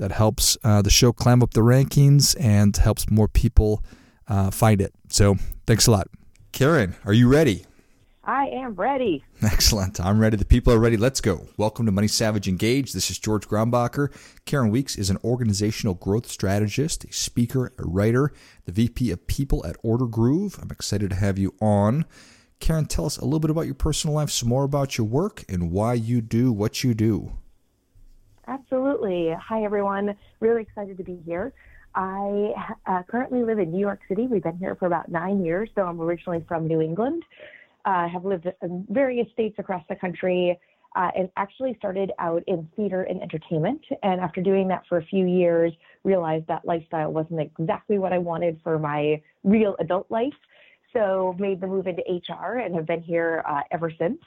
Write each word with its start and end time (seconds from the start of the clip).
That 0.00 0.12
helps 0.12 0.56
uh, 0.64 0.80
the 0.80 0.88
show 0.88 1.12
climb 1.12 1.42
up 1.42 1.52
the 1.52 1.60
rankings 1.60 2.34
and 2.40 2.74
helps 2.74 3.10
more 3.10 3.28
people 3.28 3.84
uh, 4.26 4.50
find 4.50 4.80
it. 4.80 4.94
So 5.10 5.36
thanks 5.66 5.86
a 5.86 5.90
lot. 5.90 6.08
Karen, 6.52 6.96
are 7.04 7.12
you 7.12 7.28
ready? 7.28 7.66
I 8.24 8.46
am 8.46 8.76
ready. 8.76 9.22
Excellent. 9.42 10.00
I'm 10.00 10.18
ready. 10.18 10.38
The 10.38 10.46
people 10.46 10.72
are 10.72 10.78
ready. 10.78 10.96
Let's 10.96 11.20
go. 11.20 11.48
Welcome 11.58 11.84
to 11.84 11.92
Money 11.92 12.08
Savage 12.08 12.48
Engage. 12.48 12.94
This 12.94 13.10
is 13.10 13.18
George 13.18 13.46
Grombacher. 13.46 14.10
Karen 14.46 14.70
Weeks 14.70 14.96
is 14.96 15.10
an 15.10 15.18
organizational 15.22 15.92
growth 15.92 16.30
strategist, 16.30 17.04
a 17.04 17.12
speaker, 17.12 17.74
a 17.76 17.82
writer, 17.84 18.32
the 18.64 18.72
VP 18.72 19.10
of 19.10 19.26
People 19.26 19.66
at 19.66 19.76
Order 19.82 20.06
Groove. 20.06 20.58
I'm 20.62 20.70
excited 20.70 21.10
to 21.10 21.16
have 21.16 21.36
you 21.36 21.54
on. 21.60 22.06
Karen, 22.58 22.86
tell 22.86 23.04
us 23.04 23.18
a 23.18 23.24
little 23.26 23.38
bit 23.38 23.50
about 23.50 23.66
your 23.66 23.74
personal 23.74 24.16
life, 24.16 24.30
some 24.30 24.48
more 24.48 24.64
about 24.64 24.96
your 24.96 25.06
work, 25.06 25.44
and 25.46 25.70
why 25.70 25.92
you 25.92 26.22
do 26.22 26.50
what 26.52 26.82
you 26.82 26.94
do. 26.94 27.32
Absolutely. 28.50 29.32
Hi, 29.48 29.64
everyone. 29.64 30.14
Really 30.40 30.62
excited 30.62 30.98
to 30.98 31.04
be 31.04 31.20
here. 31.24 31.52
I 31.94 32.52
uh, 32.86 33.02
currently 33.08 33.42
live 33.42 33.58
in 33.58 33.70
New 33.70 33.80
York 33.80 34.00
City. 34.08 34.26
We've 34.26 34.42
been 34.42 34.58
here 34.58 34.74
for 34.74 34.86
about 34.86 35.08
nine 35.08 35.44
years, 35.44 35.70
so 35.74 35.82
I'm 35.82 36.00
originally 36.00 36.44
from 36.46 36.66
New 36.66 36.80
England 36.80 37.22
uh, 37.84 38.08
have 38.08 38.24
lived 38.24 38.46
in 38.62 38.86
various 38.90 39.26
states 39.32 39.56
across 39.58 39.82
the 39.88 39.96
country, 39.96 40.58
uh, 40.96 41.10
and 41.16 41.30
actually 41.36 41.74
started 41.78 42.10
out 42.18 42.42
in 42.46 42.68
theater 42.76 43.02
and 43.02 43.22
entertainment. 43.22 43.80
And 44.02 44.20
after 44.20 44.42
doing 44.42 44.66
that 44.68 44.82
for 44.88 44.98
a 44.98 45.04
few 45.04 45.26
years, 45.26 45.72
realized 46.02 46.46
that 46.48 46.64
lifestyle 46.64 47.12
wasn't 47.12 47.40
exactly 47.40 47.98
what 47.98 48.12
I 48.12 48.18
wanted 48.18 48.60
for 48.64 48.78
my 48.78 49.22
real 49.44 49.76
adult 49.78 50.10
life. 50.10 50.34
So 50.92 51.36
made 51.38 51.60
the 51.60 51.68
move 51.68 51.86
into 51.86 52.02
HR 52.08 52.58
and 52.58 52.74
have 52.74 52.86
been 52.86 53.02
here 53.02 53.44
uh, 53.48 53.60
ever 53.70 53.92
since. 53.96 54.18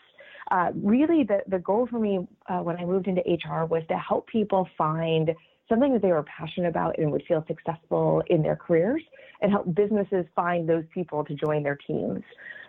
Uh, 0.54 0.72
really, 0.76 1.24
the, 1.24 1.40
the 1.48 1.58
goal 1.58 1.88
for 1.90 1.98
me 1.98 2.20
uh, 2.48 2.60
when 2.60 2.78
I 2.78 2.86
moved 2.86 3.08
into 3.08 3.22
HR 3.22 3.66
was 3.66 3.82
to 3.90 3.98
help 3.98 4.28
people 4.28 4.70
find 4.78 5.32
something 5.68 5.92
that 5.94 6.04
they 6.04 6.12
were 6.12 6.22
passionate 6.24 6.68
about 6.68 7.00
and 7.00 7.12
would 7.12 7.24
feel 7.28 7.44
successful 7.48 8.22
in 8.28 8.44
their 8.44 8.56
careers 8.56 9.02
and 9.42 9.52
help 9.52 9.74
businesses 9.74 10.26
find 10.36 10.70
those 10.70 10.84
people 10.94 11.26
to 11.26 11.34
join 11.34 11.64
their 11.64 11.76
teams. 11.88 12.22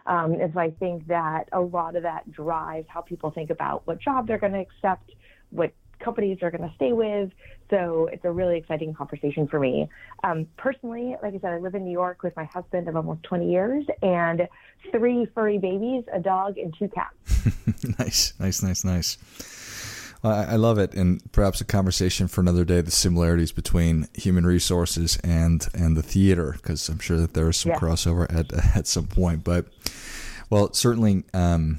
Um, 0.07 0.33
and 0.33 0.51
so 0.55 0.61
I 0.61 0.71
think 0.71 1.07
that 1.09 1.51
a 1.53 1.61
lot 1.61 1.95
of 1.95 2.03
that 2.05 2.33
drives 2.33 2.87
how 2.89 3.03
people 3.03 3.31
think 3.31 3.51
about 3.51 3.87
what 3.87 4.01
job 4.01 4.27
they're 4.27 4.39
going 4.39 4.55
to 4.55 4.61
accept, 4.61 5.13
what 5.51 5.71
companies 6.05 6.39
they're 6.41 6.51
going 6.51 6.69
to 6.69 6.75
stay 6.77 6.93
with. 6.93 7.31
So 7.71 8.09
it's 8.13 8.25
a 8.25 8.31
really 8.31 8.59
exciting 8.59 8.93
conversation 8.95 9.49
for 9.49 9.59
me. 9.59 9.89
Um, 10.23 10.47
personally, 10.57 11.17
like 11.23 11.35
I 11.35 11.39
said, 11.39 11.53
I 11.53 11.59
live 11.59 11.75
in 11.75 11.85
New 11.85 11.93
York 11.93 12.23
with 12.23 12.37
my 12.37 12.45
husband 12.45 12.89
of 12.89 12.97
almost 12.97 13.23
20 13.25 13.51
years 13.51 13.85
and 14.03 14.47
three 14.93 15.27
furry 15.35 15.59
babies, 15.59 16.05
a 16.13 16.21
dog, 16.21 16.59
and 16.59 16.75
two 16.79 16.89
cats. 16.89 17.99
nice, 17.99 18.35
nice, 18.39 18.63
nice, 18.63 18.85
nice. 18.85 19.19
I 20.27 20.57
love 20.57 20.79
it, 20.79 20.95
and 20.95 21.21
perhaps 21.33 21.61
a 21.61 21.67
conversation 21.67 22.29
for 22.29 22.41
another 22.41 22.65
day. 22.65 22.81
The 22.81 22.91
similarities 22.91 23.53
between 23.53 24.09
human 24.15 24.47
resources 24.47 25.19
and 25.23 25.69
and 25.75 25.99
the 25.99 26.03
theater, 26.03 26.53
because 26.53 26.89
I'm 26.89 26.99
sure 26.99 27.19
that 27.19 27.35
there 27.35 27.47
is 27.51 27.59
some 27.59 27.73
yeah. 27.73 27.79
crossover 27.79 28.35
at 28.35 28.51
at 28.77 28.87
some 28.87 29.07
point. 29.07 29.45
But 29.45 29.67
well, 30.49 30.73
certainly, 30.73 31.25
um, 31.35 31.79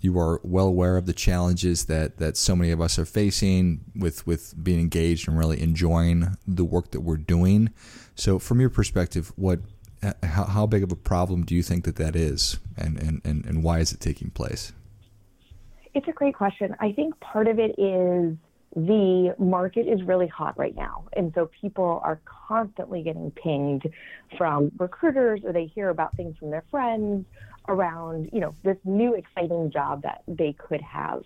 you 0.00 0.18
are 0.18 0.40
well 0.42 0.66
aware 0.66 0.96
of 0.96 1.06
the 1.06 1.12
challenges 1.12 1.86
that 1.86 2.18
that 2.18 2.36
so 2.36 2.54
many 2.54 2.70
of 2.70 2.80
us 2.80 2.98
are 2.98 3.04
facing 3.06 3.80
with 3.94 4.26
with 4.26 4.54
being 4.62 4.80
engaged 4.80 5.28
and 5.28 5.38
really 5.38 5.60
enjoying 5.60 6.36
the 6.46 6.64
work 6.64 6.90
that 6.90 7.00
we're 7.00 7.16
doing. 7.16 7.70
So, 8.14 8.38
from 8.38 8.60
your 8.60 8.70
perspective, 8.70 9.32
what 9.36 9.60
how, 10.22 10.44
how 10.44 10.66
big 10.66 10.82
of 10.82 10.92
a 10.92 10.96
problem 10.96 11.44
do 11.44 11.54
you 11.54 11.62
think 11.62 11.84
that 11.84 11.96
that 11.96 12.16
is, 12.16 12.58
and 12.76 12.98
and 12.98 13.20
and, 13.24 13.44
and 13.44 13.62
why 13.62 13.80
is 13.80 13.92
it 13.92 14.00
taking 14.00 14.30
place? 14.30 14.72
It's 15.94 16.08
a 16.08 16.12
great 16.12 16.34
question. 16.34 16.76
I 16.80 16.92
think 16.92 17.18
part 17.20 17.48
of 17.48 17.58
it 17.58 17.74
is 17.78 18.36
the 18.76 19.34
market 19.38 19.88
is 19.88 20.02
really 20.02 20.26
hot 20.26 20.58
right 20.58 20.76
now. 20.76 21.04
And 21.14 21.32
so 21.34 21.48
people 21.58 22.00
are 22.04 22.20
constantly 22.26 23.02
getting 23.02 23.30
pinged 23.30 23.88
from 24.36 24.70
recruiters 24.78 25.40
or 25.44 25.54
they 25.54 25.64
hear 25.64 25.88
about 25.88 26.14
things 26.14 26.36
from 26.36 26.50
their 26.50 26.64
friends 26.70 27.24
around, 27.68 28.30
you 28.32 28.40
know, 28.40 28.54
this 28.62 28.76
new 28.84 29.14
exciting 29.14 29.70
job 29.70 30.02
that 30.02 30.22
they 30.26 30.52
could 30.52 30.80
have. 30.80 31.22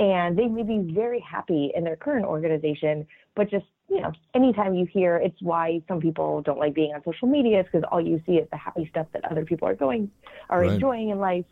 And 0.00 0.36
they 0.36 0.46
may 0.46 0.62
be 0.62 0.92
very 0.92 1.20
happy 1.20 1.70
in 1.74 1.84
their 1.84 1.96
current 1.96 2.24
organization, 2.26 3.06
but 3.36 3.50
just, 3.50 3.66
you 3.88 4.00
know, 4.00 4.12
anytime 4.34 4.74
you 4.74 4.86
hear 4.86 5.16
it's 5.16 5.40
why 5.40 5.82
some 5.86 6.00
people 6.00 6.42
don't 6.42 6.58
like 6.58 6.74
being 6.74 6.92
on 6.94 7.02
social 7.04 7.28
media 7.28 7.60
is 7.60 7.66
because 7.70 7.86
all 7.90 8.00
you 8.00 8.20
see 8.26 8.32
is 8.32 8.48
the 8.50 8.56
happy 8.56 8.86
stuff 8.90 9.06
that 9.12 9.30
other 9.30 9.44
people 9.44 9.68
are 9.68 9.74
going 9.74 10.10
are 10.48 10.62
right. 10.62 10.72
enjoying 10.72 11.10
in 11.10 11.18
life. 11.18 11.44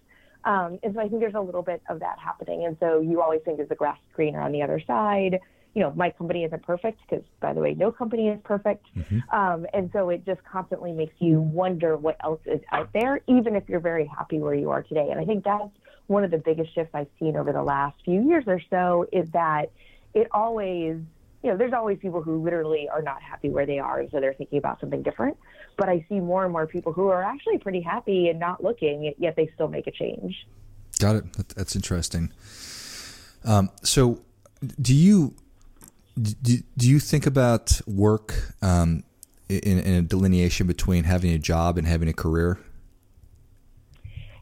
Um, 0.45 0.79
and 0.83 0.95
so 0.95 1.01
I 1.01 1.09
think 1.09 1.21
there's 1.21 1.35
a 1.35 1.41
little 1.41 1.63
bit 1.63 1.83
of 1.89 2.01
that 2.01 2.19
happening. 2.19 2.65
And 2.65 2.77
so 2.81 3.01
you 3.01 3.21
always 3.21 3.43
think, 3.45 3.61
is 3.61 3.69
the 3.69 3.75
grass 3.75 3.99
greener 4.15 4.41
on 4.41 4.53
the 4.53 4.63
other 4.63 4.81
side? 4.87 5.39
You 5.75 5.83
know, 5.83 5.93
my 5.95 6.11
company 6.11 6.45
isn't 6.45 6.63
perfect 6.65 7.01
because, 7.09 7.25
by 7.41 7.53
the 7.53 7.61
way, 7.61 7.75
no 7.75 7.93
company 7.93 8.29
is 8.29 8.41
perfect. 8.43 8.87
Mm-hmm. 8.97 9.19
Um, 9.31 9.67
and 9.73 9.91
so 9.93 10.11
it 10.11 10.27
just 10.27 10.41
constantly 10.45 10.93
makes 10.93 11.15
you 11.19 11.41
wonder 11.41 11.97
what 11.97 12.17
else 12.25 12.41
is 12.47 12.61
out 12.73 12.91
there, 12.93 13.21
even 13.29 13.55
if 13.55 13.69
you're 13.69 13.81
very 13.81 14.07
happy 14.07 14.39
where 14.39 14.55
you 14.55 14.71
are 14.71 14.83
today. 14.83 15.09
And 15.11 15.21
I 15.21 15.25
think 15.25 15.45
that's 15.45 15.71
one 16.09 16.25
of 16.25 16.33
the 16.33 16.39
biggest 16.39 16.75
shifts 16.75 16.91
I've 16.93 17.07
seen 17.21 17.37
over 17.37 17.53
the 17.53 17.63
last 17.63 17.97
few 18.05 18.21
years 18.29 18.45
or 18.49 18.61
so 18.69 19.07
is 19.13 19.29
that 19.33 19.71
it 20.13 20.27
always 20.33 20.97
you 21.43 21.51
know, 21.51 21.57
there's 21.57 21.73
always 21.73 21.99
people 21.99 22.23
who 22.23 22.43
literally 22.43 22.89
are 22.93 23.01
not 23.01 23.23
happy 23.23 23.49
where 23.49 23.65
they 23.65 23.79
are, 23.79 24.01
and 24.01 24.11
so 24.11 24.21
they're 24.21 24.35
thinking 24.35 24.59
about 24.59 24.79
something 24.81 25.03
different. 25.03 25.39
But 25.79 25.89
I 25.89 26.05
see 26.09 26.21
more 26.21 26.45
and 26.45 26.53
more 26.53 26.67
people 26.67 26.93
who 26.93 27.09
are 27.09 27.23
actually 27.23 27.59
pretty 27.59 27.81
happy 27.81 28.29
and 28.29 28.39
not 28.39 28.63
looking, 28.63 29.15
yet 29.17 29.37
they 29.37 29.51
still 29.55 29.69
make 29.69 29.87
a 29.87 29.91
change. 29.91 30.47
Got 30.99 31.17
it. 31.17 31.55
That's 31.55 31.75
interesting. 31.75 32.31
Um, 33.45 33.71
so, 33.83 34.21
do 34.81 34.95
you 34.95 35.35
do, 36.23 36.59
do 36.77 36.89
you 36.89 37.01
think 37.01 37.27
about 37.27 37.81
work 37.87 38.55
um, 38.63 39.05
in, 39.49 39.79
in 39.79 39.95
a 39.95 40.03
delineation 40.03 40.67
between 40.67 41.05
having 41.05 41.33
a 41.33 41.39
job 41.39 41.79
and 41.79 41.87
having 41.87 42.09
a 42.09 42.13
career? 42.13 42.59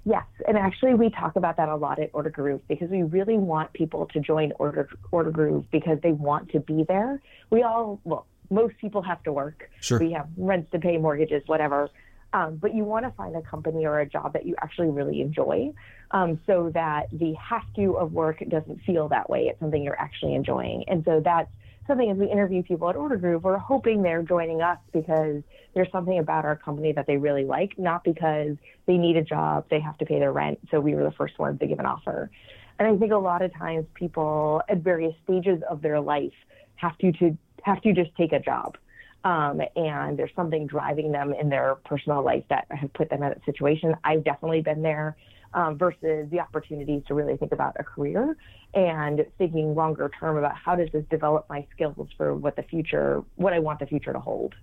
Yes, 0.05 0.25
and 0.47 0.57
actually 0.57 0.95
we 0.95 1.11
talk 1.11 1.37
about 1.37 1.59
that 1.59 1.69
a 1.69 1.77
lot 1.77 1.99
at 1.99 2.11
Order 2.15 2.31
Groove 2.31 2.67
because 2.67 2.89
we 2.89 3.03
really 3.03 3.37
want 3.37 3.73
people 3.75 4.07
to 4.07 4.21
join 4.21 4.53
Order 4.59 4.89
Order 5.11 5.31
Groove 5.31 5.71
because 5.71 5.99
they 6.03 6.13
want 6.13 6.51
to 6.53 6.61
be 6.61 6.85
there. 6.89 7.21
We 7.51 7.63
all, 7.63 8.01
well, 8.05 8.27
most 8.51 8.79
people 8.79 9.03
have 9.03 9.23
to 9.25 9.33
work. 9.33 9.71
Sure. 9.81 9.99
We 9.99 10.13
have 10.13 10.29
rents 10.39 10.73
to 10.73 10.79
pay, 10.79 10.97
mortgages, 10.97 11.43
whatever. 11.47 11.91
Um, 12.33 12.57
but 12.57 12.75
you 12.75 12.85
want 12.85 13.05
to 13.07 13.11
find 13.13 13.37
a 13.37 13.43
company 13.43 13.87
or 13.87 14.01
a 14.01 14.07
job 14.07 14.35
that 14.35 14.45
you 14.47 14.55
actually 14.63 14.89
really 14.91 15.21
enjoy, 15.21 15.73
um, 16.11 16.41
so 16.47 16.71
that 16.75 17.09
the 17.11 17.35
have 17.35 17.65
to 17.77 17.97
of 17.97 18.13
work 18.13 18.43
doesn't 18.49 18.83
feel 18.83 19.09
that 19.09 19.29
way. 19.31 19.49
It's 19.49 19.61
something 19.61 19.83
you're 19.83 19.99
actually 19.99 20.35
enjoying, 20.35 20.85
and 20.89 21.05
so 21.05 21.21
that's 21.25 21.51
something 21.89 22.11
as 22.11 22.17
we 22.17 22.31
interview 22.31 22.63
people 22.63 22.89
at 22.89 22.95
Order 22.95 23.17
Groove, 23.17 23.43
we're 23.43 23.59
hoping 23.59 24.03
they're 24.03 24.23
joining 24.23 24.61
us 24.61 24.79
because 24.93 25.43
there's 25.75 25.91
something 25.91 26.19
about 26.19 26.45
our 26.45 26.55
company 26.55 26.93
that 26.93 27.07
they 27.09 27.17
really 27.17 27.45
like, 27.45 27.77
not 27.79 28.05
because 28.05 28.57
they 28.87 28.97
need 28.97 29.17
a 29.17 29.25
job, 29.25 29.65
they 29.71 29.81
have 29.81 29.99
to 29.99 30.05
pay 30.05 30.21
their 30.21 30.33
rent, 30.33 30.61
so 30.71 30.79
we 30.79 30.95
were 30.95 31.03
the 31.03 31.13
first 31.13 31.39
ones 31.39 31.59
to 31.59 31.67
give 31.67 31.81
an 31.81 31.87
offer. 31.87 32.31
And 32.79 32.87
I 32.87 32.97
think 32.97 33.11
a 33.11 33.17
lot 33.17 33.43
of 33.43 33.53
times 33.55 33.87
people 33.95 34.63
at 34.69 34.79
various 34.79 35.15
stages 35.25 35.61
of 35.69 35.83
their 35.83 36.01
life 36.01 36.35
have 36.77 36.97
to, 36.99 37.11
to 37.13 37.37
have 37.63 37.81
to 37.83 37.93
just 37.93 38.15
take 38.17 38.33
a 38.33 38.39
job. 38.39 38.77
Um, 39.25 39.61
and 39.75 40.19
there's 40.19 40.31
something 40.37 40.67
driving 40.67 41.13
them 41.13 41.33
in 41.33 41.49
their 41.49 41.75
personal 41.85 42.23
life 42.23 42.45
that 42.51 42.67
have 42.71 42.93
put 42.93 43.11
them 43.11 43.23
in 43.23 43.31
that 43.31 43.45
situation. 43.45 43.95
I've 44.05 44.25
definitely 44.25 44.63
been 44.63 44.83
there 44.83 45.17
um, 45.55 45.77
versus 45.77 46.29
the 46.31 46.41
opportunities 46.41 47.03
to 47.09 47.15
really 47.15 47.37
think 47.37 47.53
about 47.53 47.77
a 47.79 47.85
career 47.85 48.37
and 48.75 49.27
thinking 49.39 49.75
longer 49.75 50.11
term 50.21 50.37
about 50.37 50.55
how 50.55 50.77
does 50.77 50.89
this 50.93 51.05
develop 51.11 51.47
my 51.49 51.67
skills 51.73 52.09
for 52.17 52.35
what 52.35 52.57
the 52.57 52.63
future, 52.63 53.25
what 53.37 53.53
I 53.53 53.59
want 53.59 53.81
the 53.81 53.87
future 53.87 54.13
to 54.13 54.21
hold. 54.21 54.55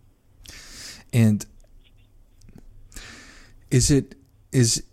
And 1.11 1.45
is 3.71 3.89
it 3.91 4.15
is 4.51 4.83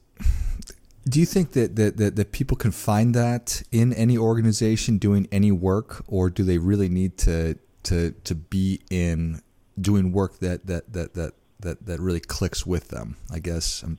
do 1.08 1.18
you 1.18 1.26
think 1.26 1.52
that, 1.52 1.76
that, 1.76 1.96
that, 1.96 2.16
that, 2.16 2.32
people 2.32 2.56
can 2.56 2.70
find 2.70 3.12
that 3.14 3.62
in 3.72 3.92
any 3.94 4.16
organization 4.16 4.98
doing 4.98 5.26
any 5.32 5.50
work, 5.50 6.04
or 6.06 6.30
do 6.30 6.44
they 6.44 6.58
really 6.58 6.88
need 6.88 7.18
to 7.18 7.58
to 7.84 8.12
to 8.24 8.34
be 8.34 8.80
in 8.90 9.42
doing 9.80 10.12
work 10.12 10.38
that 10.38 10.66
that 10.66 10.92
that 10.92 11.14
that 11.14 11.32
that, 11.60 11.86
that 11.86 12.00
really 12.00 12.20
clicks 12.20 12.66
with 12.66 12.88
them? 12.88 13.16
I 13.30 13.38
guess 13.38 13.82
I'm 13.82 13.98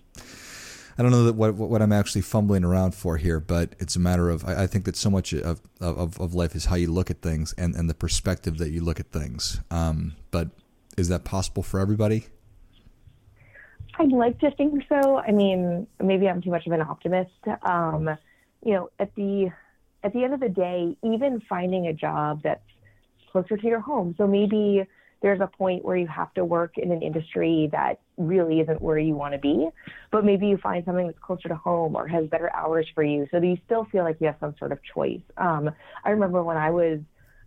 I 0.98 1.02
don't 1.02 1.12
know 1.12 1.24
that 1.24 1.36
what 1.36 1.56
what 1.56 1.81
I'm 1.81 1.92
actually 1.92 2.22
fumbling 2.22 2.64
around 2.64 2.94
for 2.94 3.18
here, 3.18 3.40
but 3.40 3.75
it's 3.80 3.96
a 3.96 4.00
matter 4.00 4.30
of 4.30 4.46
I, 4.46 4.64
I 4.64 4.68
think 4.68 4.86
that 4.86 4.96
so 4.96 5.10
much 5.10 5.34
of, 5.34 5.62
of, 5.81 6.20
of 6.20 6.34
life 6.36 6.56
is 6.56 6.66
how 6.66 6.75
you 6.75 6.92
look 6.92 7.10
at 7.10 7.22
things 7.22 7.54
and, 7.58 7.75
and 7.75 7.90
the 7.90 7.96
perspective 7.96 8.58
that 8.60 8.70
you 8.70 8.84
look 8.84 9.00
at 9.00 9.12
things. 9.12 9.60
Um, 9.72 10.14
but 10.30 10.50
is 10.98 11.10
that 11.10 11.24
possible 11.24 11.64
for 11.64 11.80
everybody? 11.80 12.28
I'd 14.00 14.12
like 14.12 14.40
to 14.40 14.52
think 14.52 14.84
so. 14.90 15.18
I 15.18 15.31
mean, 15.31 15.88
maybe 16.02 16.28
I'm 16.28 16.42
too 16.42 16.50
much 16.50 16.66
of 16.66 16.74
an 16.74 16.81
optimist. 16.81 17.31
Um, 17.64 18.10
you 18.64 18.74
know, 18.74 18.90
at 19.00 19.14
the 19.16 19.50
at 20.04 20.14
the 20.14 20.24
end 20.24 20.34
of 20.34 20.40
the 20.40 20.50
day, 20.50 20.96
even 21.04 21.42
finding 21.50 21.88
a 21.88 21.94
job 21.94 22.42
that's 22.44 22.62
closer 23.31 23.58
to 23.58 23.68
your 23.68 23.80
home. 23.80 24.14
So 24.18 24.28
maybe 24.28 24.86
there's 25.24 25.40
a 25.40 25.48
point 25.48 25.86
where 25.86 25.96
you 25.96 26.06
have 26.06 26.34
to 26.34 26.44
work 26.44 26.78
in 26.78 26.92
an 26.92 27.02
industry 27.02 27.70
that 27.72 28.02
really 28.18 28.60
isn't 28.60 28.81
where 28.81 29.00
you 29.00 29.16
want 29.16 29.34
to 29.34 29.40
be, 29.40 29.70
but 30.12 30.25
maybe 30.25 30.48
you 30.48 30.58
find 30.58 30.84
something 30.84 31.08
that's 31.08 31.18
closer 31.20 31.48
to 31.48 31.56
home 31.56 31.96
or 31.96 32.06
has 32.08 32.28
better 32.28 32.54
hours 32.54 32.86
for 32.94 33.04
you 33.04 33.25
so 33.31 33.40
that 33.40 33.48
you 33.48 33.58
still 33.66 33.86
feel 33.86 34.04
like 34.04 34.18
you 34.20 34.28
have 34.28 34.36
some 34.42 34.54
sort 34.60 34.74
of 34.74 34.80
choice. 34.94 35.22
Um, 35.38 35.72
I 36.04 36.10
remember 36.10 36.44
when 36.44 36.58
I 36.58 36.72
was 36.72 37.00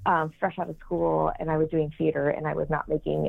um, 0.06 0.32
fresh 0.40 0.58
out 0.58 0.70
of 0.70 0.76
school 0.84 1.30
and 1.38 1.50
I 1.50 1.58
was 1.58 1.68
doing 1.68 1.92
theater 1.98 2.30
and 2.30 2.46
I 2.46 2.54
was 2.54 2.66
not 2.70 2.88
making 2.88 3.28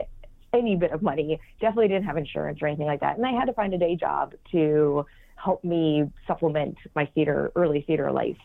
any 0.53 0.77
bit 0.77 0.91
of 0.91 1.01
money, 1.01 1.37
definitely 1.59 1.89
didn't 1.89 2.05
have 2.05 2.15
insurance 2.15 2.59
or 2.61 2.67
anything 2.67 2.87
like 2.87 3.01
that. 3.01 3.17
And 3.17 3.25
I 3.25 3.33
had 3.33 3.45
to 3.45 3.53
find 3.53 3.73
a 3.73 3.77
day 3.77 3.97
job 3.97 4.33
to 4.53 5.05
help 5.35 5.61
me 5.65 6.09
supplement 6.25 6.77
my 6.95 7.05
theater, 7.13 7.51
early 7.57 7.81
theater 7.85 8.13
life. 8.13 8.37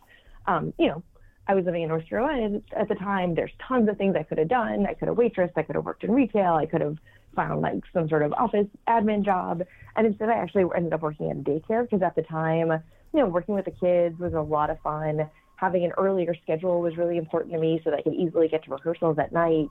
Um, 0.48 0.74
you 0.80 0.88
know, 0.88 1.02
I 1.46 1.54
was 1.54 1.64
living 1.64 1.82
in 1.82 1.88
North 1.88 2.08
Carolina 2.08 2.60
at 2.76 2.88
the 2.88 2.94
time. 2.94 3.34
There's 3.34 3.50
tons 3.66 3.88
of 3.88 3.96
things 3.98 4.14
I 4.16 4.22
could 4.22 4.38
have 4.38 4.48
done. 4.48 4.86
I 4.86 4.94
could 4.94 5.08
have 5.08 5.16
waitressed. 5.16 5.52
I 5.56 5.62
could 5.62 5.74
have 5.74 5.84
worked 5.84 6.04
in 6.04 6.12
retail. 6.12 6.54
I 6.54 6.66
could 6.66 6.80
have 6.80 6.98
found 7.34 7.62
like 7.62 7.82
some 7.92 8.08
sort 8.08 8.22
of 8.22 8.32
office 8.34 8.68
admin 8.88 9.24
job. 9.24 9.62
And 9.96 10.06
instead, 10.06 10.28
I 10.28 10.34
actually 10.34 10.64
ended 10.74 10.92
up 10.92 11.02
working 11.02 11.30
at 11.30 11.36
a 11.36 11.40
daycare 11.40 11.82
because 11.82 12.02
at 12.02 12.14
the 12.14 12.22
time, 12.22 12.70
you 12.70 13.20
know, 13.20 13.26
working 13.26 13.54
with 13.54 13.64
the 13.64 13.72
kids 13.72 14.18
was 14.18 14.34
a 14.34 14.40
lot 14.40 14.70
of 14.70 14.78
fun. 14.80 15.28
Having 15.56 15.84
an 15.84 15.92
earlier 15.98 16.34
schedule 16.42 16.80
was 16.80 16.96
really 16.96 17.18
important 17.18 17.52
to 17.52 17.58
me 17.58 17.80
so 17.82 17.90
that 17.90 17.98
I 17.98 18.02
could 18.02 18.14
easily 18.14 18.48
get 18.48 18.64
to 18.64 18.70
rehearsals 18.70 19.18
at 19.18 19.32
night. 19.32 19.68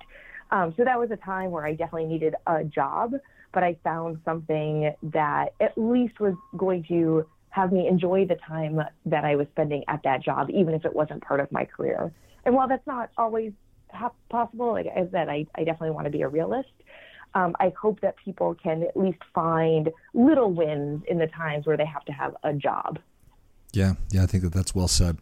Um, 0.51 0.73
so 0.75 0.83
that 0.83 0.99
was 0.99 1.11
a 1.11 1.17
time 1.17 1.51
where 1.51 1.65
I 1.65 1.73
definitely 1.73 2.05
needed 2.05 2.35
a 2.47 2.63
job, 2.63 3.13
but 3.53 3.63
I 3.63 3.77
found 3.83 4.19
something 4.25 4.93
that 5.03 5.53
at 5.61 5.77
least 5.77 6.19
was 6.19 6.35
going 6.57 6.83
to 6.89 7.25
have 7.51 7.71
me 7.71 7.87
enjoy 7.87 8.25
the 8.25 8.35
time 8.35 8.81
that 9.05 9.25
I 9.25 9.35
was 9.35 9.47
spending 9.51 9.83
at 9.87 10.01
that 10.03 10.23
job, 10.23 10.49
even 10.49 10.73
if 10.73 10.85
it 10.85 10.95
wasn't 10.95 11.21
part 11.21 11.39
of 11.39 11.51
my 11.51 11.65
career. 11.65 12.11
And 12.45 12.55
while 12.55 12.67
that's 12.67 12.85
not 12.87 13.11
always 13.17 13.51
possible, 14.29 14.71
like 14.71 14.87
I 14.87 15.07
said, 15.11 15.29
I, 15.29 15.45
I 15.55 15.63
definitely 15.63 15.91
want 15.91 16.05
to 16.05 16.11
be 16.11 16.21
a 16.21 16.27
realist. 16.27 16.69
Um, 17.33 17.55
I 17.59 17.73
hope 17.79 18.01
that 18.01 18.15
people 18.23 18.55
can 18.55 18.83
at 18.83 18.97
least 18.97 19.19
find 19.33 19.89
little 20.13 20.51
wins 20.51 21.03
in 21.07 21.17
the 21.17 21.27
times 21.27 21.65
where 21.65 21.77
they 21.77 21.85
have 21.85 22.03
to 22.05 22.11
have 22.13 22.35
a 22.43 22.53
job. 22.53 22.99
Yeah, 23.73 23.93
yeah, 24.11 24.23
I 24.23 24.25
think 24.25 24.43
that 24.43 24.53
that's 24.53 24.75
well 24.75 24.87
said. 24.87 25.17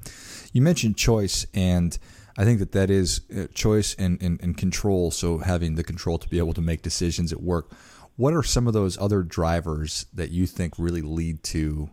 You 0.54 0.62
mentioned 0.62 0.98
choice, 0.98 1.46
and 1.54 1.98
I 2.38 2.46
think 2.46 2.60
that 2.60 2.72
that 2.72 2.90
is 2.90 3.22
uh, 3.36 3.48
choice 3.54 3.96
and, 3.96 4.22
and, 4.22 4.42
and 4.42 4.58
control. 4.58 5.12
So 5.12 5.40
having 5.40 5.76
the 5.76 5.84
control 5.84 6.18
to 6.20 6.28
be 6.28 6.38
able 6.38 6.54
to 6.54 6.62
make 6.62 6.81
decisions 6.81 7.31
at 7.31 7.42
work. 7.42 7.72
What 8.16 8.34
are 8.34 8.44
some 8.44 8.68
of 8.68 8.74
those 8.74 8.98
other 8.98 9.24
drivers 9.24 10.08
that 10.14 10.30
you 10.31 10.46
think 10.46 10.74
really 10.78 11.02
lead 11.02 11.42
to 11.44 11.90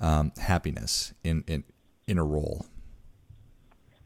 um, 0.00 0.32
happiness 0.38 1.12
in, 1.24 1.44
in 1.46 1.64
in 2.06 2.18
a 2.18 2.24
role? 2.24 2.66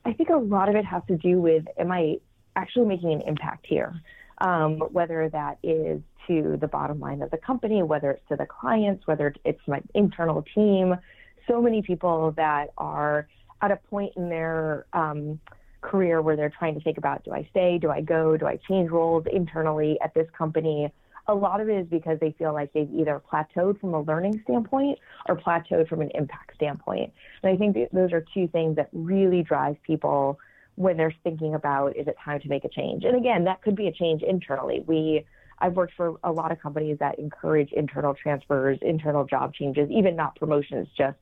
I 0.04 0.12
think 0.12 0.30
a 0.30 0.36
lot 0.36 0.68
of 0.68 0.74
it 0.74 0.84
has 0.84 1.02
to 1.08 1.16
do 1.16 1.40
with 1.40 1.64
am 1.78 1.92
I 1.92 2.16
actually 2.56 2.86
making 2.86 3.12
an 3.12 3.22
impact 3.22 3.66
here? 3.66 3.94
Um, 4.38 4.78
whether 4.78 5.28
that 5.28 5.58
is 5.62 6.00
to 6.26 6.56
the 6.60 6.66
bottom 6.66 6.98
line 6.98 7.22
of 7.22 7.30
the 7.30 7.36
company, 7.36 7.82
whether 7.82 8.10
it's 8.10 8.28
to 8.28 8.36
the 8.36 8.46
clients, 8.46 9.06
whether 9.06 9.34
it's 9.44 9.60
my 9.66 9.80
internal 9.94 10.44
team. 10.54 10.96
So 11.48 11.60
many 11.60 11.82
people 11.82 12.32
that 12.36 12.70
are 12.78 13.28
at 13.60 13.70
a 13.70 13.76
point 13.76 14.12
in 14.16 14.28
their 14.28 14.86
um, 14.92 15.40
career 15.80 16.22
where 16.22 16.36
they're 16.36 16.52
trying 16.56 16.74
to 16.74 16.80
think 16.80 16.98
about 16.98 17.24
do 17.24 17.32
I 17.32 17.46
stay, 17.50 17.78
do 17.78 17.90
I 17.90 18.00
go, 18.00 18.36
do 18.36 18.46
I 18.46 18.58
change 18.68 18.90
roles 18.90 19.24
internally 19.32 19.98
at 20.02 20.14
this 20.14 20.28
company? 20.36 20.92
A 21.28 21.34
lot 21.34 21.60
of 21.60 21.69
it 21.69 21.76
is 21.78 21.86
because 21.86 22.19
they 22.20 22.34
feel 22.38 22.52
like 22.52 22.72
they've 22.72 22.90
either 22.92 23.20
plateaued 23.30 23.80
from 23.80 23.94
a 23.94 24.00
learning 24.02 24.40
standpoint 24.44 24.98
or 25.28 25.36
plateaued 25.36 25.88
from 25.88 26.00
an 26.00 26.10
impact 26.14 26.54
standpoint. 26.56 27.12
And 27.42 27.52
I 27.52 27.56
think 27.56 27.76
those 27.92 28.12
are 28.12 28.24
two 28.34 28.48
things 28.48 28.76
that 28.76 28.88
really 28.92 29.42
drive 29.42 29.76
people 29.82 30.38
when 30.74 30.96
they're 30.96 31.14
thinking 31.22 31.54
about 31.54 31.96
is 31.96 32.08
it 32.08 32.16
time 32.24 32.40
to 32.40 32.48
make 32.48 32.64
a 32.64 32.69
change. 32.69 33.04
And 33.04 33.16
again, 33.16 33.44
that 33.44 33.62
could 33.62 33.76
be 33.76 33.88
a 33.88 33.92
change 33.92 34.22
internally. 34.22 34.82
We 34.86 35.24
I've 35.58 35.74
worked 35.74 35.94
for 35.96 36.16
a 36.24 36.32
lot 36.32 36.50
of 36.50 36.60
companies 36.60 36.98
that 36.98 37.20
encourage 37.20 37.70
internal 37.72 38.14
transfers, 38.14 38.78
internal 38.82 39.24
job 39.24 39.54
changes, 39.54 39.88
even 39.90 40.16
not 40.16 40.34
promotions, 40.36 40.88
just 40.96 41.19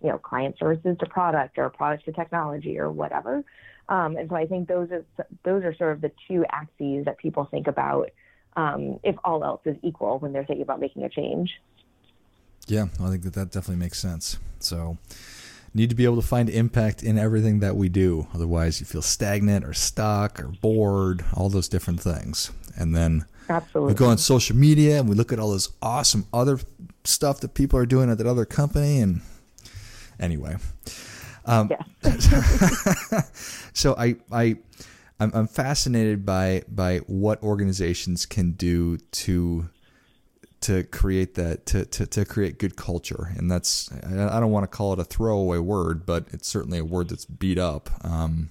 you 0.00 0.08
know 0.08 0.18
client 0.18 0.56
services 0.58 0.96
to 1.00 1.06
product 1.06 1.58
or 1.58 1.68
product 1.70 2.04
to 2.04 2.12
technology 2.12 2.78
or 2.78 2.90
whatever. 2.90 3.42
Um, 3.88 4.16
and 4.16 4.28
so 4.30 4.36
I 4.36 4.46
think 4.46 4.68
those 4.68 4.90
are 4.92 5.04
those 5.44 5.64
are 5.64 5.74
sort 5.74 5.92
of 5.92 6.00
the 6.02 6.12
two 6.28 6.44
axes 6.52 7.04
that 7.06 7.18
people 7.18 7.48
think 7.50 7.66
about 7.66 8.10
um, 8.56 8.98
if 9.02 9.16
all 9.24 9.44
else 9.44 9.60
is 9.64 9.76
equal 9.82 10.18
when 10.18 10.32
they're 10.32 10.44
thinking 10.44 10.62
about 10.62 10.80
making 10.80 11.02
a 11.04 11.08
change. 11.08 11.60
Yeah, 12.66 12.86
I 13.00 13.08
think 13.08 13.22
that 13.22 13.34
that 13.34 13.50
definitely 13.50 13.76
makes 13.76 13.98
sense. 13.98 14.38
So, 14.60 14.98
need 15.74 15.90
to 15.90 15.96
be 15.96 16.04
able 16.04 16.20
to 16.20 16.26
find 16.26 16.48
impact 16.50 17.02
in 17.02 17.18
everything 17.18 17.60
that 17.60 17.76
we 17.76 17.88
do. 17.88 18.26
Otherwise, 18.34 18.80
you 18.80 18.86
feel 18.86 19.02
stagnant 19.02 19.64
or 19.64 19.72
stuck 19.72 20.40
or 20.40 20.48
bored, 20.48 21.24
all 21.34 21.48
those 21.48 21.68
different 21.68 22.00
things. 22.00 22.50
And 22.76 22.94
then 22.94 23.24
Absolutely. 23.48 23.94
we 23.94 23.98
go 23.98 24.06
on 24.06 24.18
social 24.18 24.56
media 24.56 25.00
and 25.00 25.08
we 25.08 25.14
look 25.14 25.32
at 25.32 25.38
all 25.38 25.52
this 25.52 25.70
awesome 25.82 26.26
other 26.32 26.58
stuff 27.04 27.40
that 27.40 27.54
people 27.54 27.78
are 27.78 27.86
doing 27.86 28.10
at 28.10 28.18
that 28.18 28.26
other 28.26 28.44
company. 28.44 29.00
And 29.00 29.22
anyway, 30.18 30.56
um, 31.44 31.70
yeah. 31.70 31.82
so 33.72 33.94
I 33.96 34.16
I 34.30 34.56
I'm, 35.20 35.30
I'm 35.34 35.46
fascinated 35.46 36.24
by 36.24 36.62
by 36.66 36.98
what 37.06 37.42
organizations 37.42 38.26
can 38.26 38.52
do 38.52 38.96
to 38.96 39.68
to 40.62 40.84
create 40.84 41.34
that 41.36 41.64
to, 41.66 41.86
to, 41.86 42.06
to 42.06 42.24
create 42.24 42.58
good 42.58 42.76
culture. 42.76 43.32
And 43.36 43.50
that's 43.50 43.90
I 43.92 44.40
don't 44.40 44.50
want 44.50 44.64
to 44.64 44.76
call 44.76 44.92
it 44.92 44.98
a 44.98 45.04
throwaway 45.04 45.58
word 45.58 46.04
but 46.04 46.26
it's 46.32 46.48
certainly 46.48 46.78
a 46.78 46.84
word 46.84 47.10
that's 47.10 47.24
beat 47.24 47.58
up. 47.58 47.90
Um, 48.02 48.50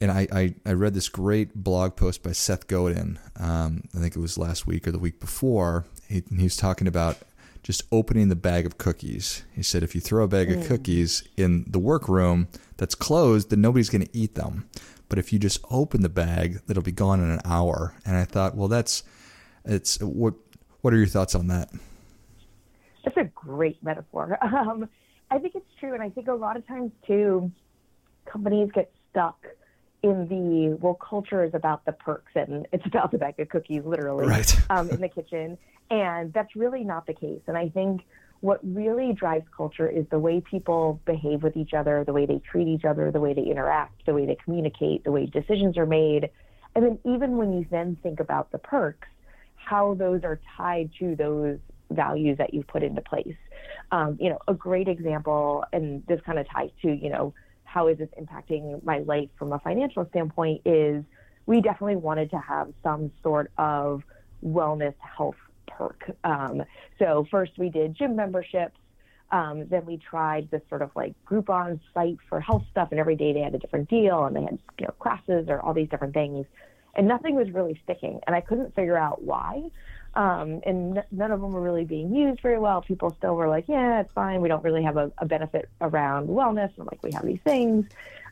and 0.00 0.12
I, 0.12 0.28
I, 0.32 0.54
I, 0.64 0.72
read 0.74 0.94
this 0.94 1.08
great 1.08 1.56
blog 1.56 1.96
post 1.96 2.22
by 2.22 2.30
Seth 2.30 2.68
Godin 2.68 3.18
um, 3.36 3.82
I 3.94 3.98
think 3.98 4.14
it 4.14 4.20
was 4.20 4.38
last 4.38 4.66
week 4.66 4.86
or 4.86 4.92
the 4.92 4.98
week 4.98 5.18
before. 5.18 5.86
He, 6.08 6.22
he 6.36 6.44
was 6.44 6.56
talking 6.56 6.86
about 6.86 7.18
just 7.62 7.82
opening 7.90 8.28
the 8.28 8.36
bag 8.36 8.64
of 8.64 8.78
cookies. 8.78 9.42
He 9.52 9.62
said 9.62 9.82
if 9.82 9.94
you 9.94 10.00
throw 10.00 10.24
a 10.24 10.28
bag 10.28 10.48
mm. 10.48 10.60
of 10.60 10.68
cookies 10.68 11.26
in 11.36 11.64
the 11.68 11.78
workroom 11.78 12.48
that's 12.76 12.94
closed 12.94 13.50
then 13.50 13.60
nobody's 13.60 13.90
going 13.90 14.04
to 14.04 14.16
eat 14.16 14.34
them 14.34 14.68
but 15.08 15.18
if 15.18 15.32
you 15.32 15.38
just 15.38 15.64
open 15.70 16.02
the 16.02 16.08
bag, 16.08 16.60
it'll 16.68 16.82
be 16.82 16.92
gone 16.92 17.20
in 17.20 17.30
an 17.30 17.40
hour. 17.44 17.94
And 18.04 18.16
I 18.16 18.24
thought, 18.24 18.56
well, 18.56 18.68
that's 18.68 19.02
it's 19.64 20.00
what. 20.00 20.34
What 20.80 20.94
are 20.94 20.96
your 20.96 21.08
thoughts 21.08 21.34
on 21.34 21.48
that? 21.48 21.70
That's 23.04 23.16
a 23.16 23.24
great 23.24 23.82
metaphor. 23.82 24.38
Um, 24.54 24.88
I 25.30 25.38
think 25.38 25.56
it's 25.56 25.70
true, 25.78 25.92
and 25.92 26.02
I 26.02 26.08
think 26.08 26.28
a 26.28 26.32
lot 26.32 26.56
of 26.56 26.66
times 26.66 26.90
too, 27.06 27.50
companies 28.24 28.70
get 28.72 28.90
stuck 29.10 29.44
in 30.02 30.28
the 30.28 30.78
well, 30.80 30.94
culture 30.94 31.44
is 31.44 31.54
about 31.54 31.84
the 31.84 31.92
perks 31.92 32.32
and 32.34 32.66
it's 32.72 32.86
about 32.86 33.10
the 33.10 33.18
bag 33.18 33.38
of 33.38 33.48
cookies, 33.48 33.82
literally, 33.84 34.26
right. 34.26 34.56
um, 34.70 34.88
in 34.90 35.00
the 35.00 35.08
kitchen, 35.08 35.58
and 35.90 36.32
that's 36.32 36.54
really 36.54 36.84
not 36.84 37.06
the 37.06 37.14
case. 37.14 37.40
And 37.46 37.56
I 37.56 37.68
think 37.68 38.02
what 38.40 38.60
really 38.62 39.12
drives 39.12 39.44
culture 39.56 39.88
is 39.88 40.06
the 40.10 40.18
way 40.18 40.40
people 40.40 41.00
behave 41.04 41.42
with 41.42 41.56
each 41.56 41.74
other, 41.74 42.04
the 42.04 42.12
way 42.12 42.24
they 42.24 42.40
treat 42.50 42.68
each 42.68 42.84
other, 42.84 43.10
the 43.10 43.20
way 43.20 43.34
they 43.34 43.42
interact, 43.42 44.06
the 44.06 44.14
way 44.14 44.26
they 44.26 44.36
communicate, 44.44 45.04
the 45.04 45.10
way 45.10 45.26
decisions 45.26 45.76
are 45.76 45.86
made. 45.86 46.30
And 46.74 46.84
then 46.84 46.98
even 47.04 47.36
when 47.36 47.52
you 47.52 47.66
then 47.70 47.96
think 48.02 48.20
about 48.20 48.52
the 48.52 48.58
perks, 48.58 49.08
how 49.56 49.94
those 49.94 50.22
are 50.22 50.40
tied 50.56 50.90
to 51.00 51.16
those 51.16 51.58
values 51.90 52.38
that 52.38 52.54
you've 52.54 52.66
put 52.68 52.82
into 52.82 53.00
place. 53.00 53.36
Um, 53.90 54.16
you 54.20 54.30
know, 54.30 54.38
a 54.46 54.54
great 54.54 54.88
example, 54.88 55.64
and 55.72 56.06
this 56.06 56.20
kind 56.24 56.38
of 56.38 56.48
ties 56.48 56.70
to, 56.82 56.92
you 56.92 57.10
know, 57.10 57.34
how 57.64 57.88
is 57.88 57.98
this 57.98 58.08
impacting 58.20 58.82
my 58.84 59.00
life 59.00 59.28
from 59.38 59.52
a 59.52 59.58
financial 59.58 60.06
standpoint 60.10 60.62
is 60.64 61.04
we 61.46 61.60
definitely 61.60 61.96
wanted 61.96 62.30
to 62.30 62.38
have 62.38 62.72
some 62.82 63.10
sort 63.22 63.50
of 63.58 64.02
wellness 64.44 64.94
health 65.00 65.36
perk. 65.68 66.10
Um, 66.24 66.62
so 66.98 67.26
first 67.30 67.52
we 67.58 67.68
did 67.68 67.94
gym 67.94 68.16
memberships. 68.16 68.78
Um, 69.30 69.66
then 69.68 69.84
we 69.84 69.98
tried 69.98 70.50
this 70.50 70.62
sort 70.68 70.80
of 70.80 70.90
like 70.96 71.14
Groupon 71.26 71.80
site 71.92 72.18
for 72.28 72.40
health 72.40 72.64
stuff, 72.70 72.88
and 72.90 72.98
every 72.98 73.16
day 73.16 73.32
they 73.32 73.40
had 73.40 73.54
a 73.54 73.58
different 73.58 73.90
deal, 73.90 74.24
and 74.24 74.34
they 74.34 74.42
had 74.42 74.58
you 74.78 74.86
know 74.86 74.94
classes 74.98 75.48
or 75.48 75.60
all 75.60 75.74
these 75.74 75.88
different 75.88 76.14
things, 76.14 76.46
and 76.94 77.06
nothing 77.06 77.34
was 77.34 77.50
really 77.50 77.78
sticking, 77.84 78.20
and 78.26 78.34
I 78.34 78.40
couldn't 78.40 78.74
figure 78.74 78.96
out 78.96 79.22
why. 79.22 79.70
Um, 80.14 80.62
and 80.64 80.98
n- 80.98 81.04
none 81.10 81.30
of 81.30 81.42
them 81.42 81.52
were 81.52 81.60
really 81.60 81.84
being 81.84 82.14
used 82.14 82.40
very 82.40 82.58
well. 82.58 82.80
People 82.80 83.14
still 83.18 83.36
were 83.36 83.48
like, 83.48 83.68
"Yeah, 83.68 84.00
it's 84.00 84.12
fine. 84.14 84.40
We 84.40 84.48
don't 84.48 84.64
really 84.64 84.82
have 84.82 84.96
a, 84.96 85.12
a 85.18 85.26
benefit 85.26 85.68
around 85.82 86.28
wellness." 86.28 86.72
And 86.78 86.86
like, 86.86 87.02
we 87.02 87.12
have 87.12 87.26
these 87.26 87.40
things. 87.44 87.86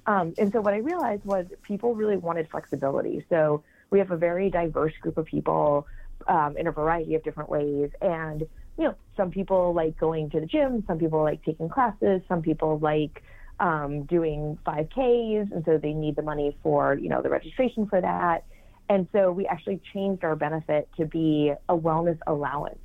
Um, 0.07 0.35
and 0.39 0.53
so 0.53 0.61
what 0.61 0.73
I 0.73 0.79
realized 0.79 1.25
was 1.25 1.47
people 1.63 1.95
really 1.95 2.17
wanted 2.17 2.49
flexibility. 2.49 3.25
So 3.29 3.63
we 3.91 3.99
have 3.99 4.11
a 4.11 4.17
very 4.17 4.51
diverse 4.51 4.95
group 5.01 5.19
of 5.19 5.27
people 5.27 5.87
um, 6.29 6.57
in 6.57 6.67
a 6.67 6.73
variety 6.73 7.15
of 7.15 7.25
different 7.25 7.51
ways. 7.51 7.91
And 8.01 8.47
you 8.79 8.85
know, 8.85 8.95
some 9.17 9.31
people 9.31 9.73
like 9.75 9.99
going 9.99 10.31
to 10.31 10.41
the 10.41 10.47
gym, 10.47 10.85
some 10.87 10.99
people 10.99 11.23
like 11.23 11.43
taking 11.45 11.69
classes, 11.69 12.21
some 12.29 12.43
people 12.43 12.79
like 12.79 13.23
um, 13.59 14.05
doing 14.05 14.59
5Ks, 14.67 15.51
and 15.53 15.65
so 15.65 15.79
they 15.79 15.93
need 15.93 16.17
the 16.17 16.23
money 16.23 16.57
for, 16.63 16.95
you 16.95 17.09
know, 17.09 17.23
the 17.23 17.31
registration 17.31 17.87
for 17.87 18.01
that. 18.01 18.45
And 18.89 19.09
so 19.13 19.33
we 19.33 19.47
actually 19.47 19.81
changed 19.93 20.25
our 20.25 20.37
benefit 20.37 20.89
to 20.99 21.07
be 21.07 21.53
a 21.69 21.77
wellness 21.77 22.19
allowance. 22.27 22.79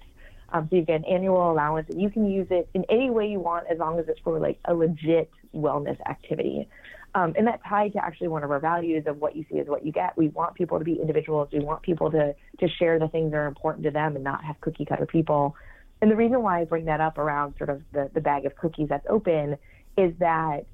Um, 0.53 0.67
so 0.69 0.77
you 0.77 0.81
get 0.83 0.95
an 0.95 1.05
annual 1.05 1.51
allowance, 1.51 1.87
and 1.89 2.01
you 2.01 2.09
can 2.09 2.29
use 2.29 2.47
it 2.49 2.69
in 2.73 2.85
any 2.89 3.09
way 3.09 3.27
you 3.27 3.39
want 3.39 3.67
as 3.69 3.77
long 3.77 3.99
as 3.99 4.07
it's 4.07 4.19
for 4.21 4.39
like 4.39 4.59
a 4.65 4.73
legit 4.73 5.29
wellness 5.53 5.97
activity. 6.09 6.67
Um, 7.13 7.33
and 7.37 7.45
that's 7.45 7.61
tied 7.67 7.93
to 7.93 8.03
actually 8.03 8.29
one 8.29 8.43
of 8.43 8.51
our 8.51 8.59
values 8.59 9.03
of 9.05 9.17
what 9.17 9.35
you 9.35 9.45
see 9.51 9.57
is 9.57 9.67
what 9.67 9.85
you 9.85 9.91
get. 9.91 10.17
We 10.17 10.29
want 10.29 10.55
people 10.55 10.79
to 10.79 10.85
be 10.85 10.93
individuals. 10.93 11.49
We 11.51 11.59
want 11.59 11.81
people 11.81 12.09
to 12.11 12.33
to 12.59 12.67
share 12.79 12.99
the 12.99 13.09
things 13.09 13.31
that 13.31 13.37
are 13.37 13.47
important 13.47 13.83
to 13.83 13.91
them 13.91 14.15
and 14.15 14.23
not 14.23 14.43
have 14.43 14.59
cookie 14.61 14.85
cutter 14.85 15.05
people. 15.05 15.55
And 16.01 16.09
the 16.09 16.15
reason 16.15 16.41
why 16.41 16.61
I 16.61 16.65
bring 16.65 16.85
that 16.85 17.01
up 17.01 17.17
around 17.17 17.55
sort 17.57 17.69
of 17.69 17.81
the, 17.91 18.09
the 18.13 18.21
bag 18.21 18.45
of 18.45 18.55
cookies 18.55 18.89
that's 18.89 19.05
open 19.09 19.57
is 19.97 20.13
that 20.19 20.65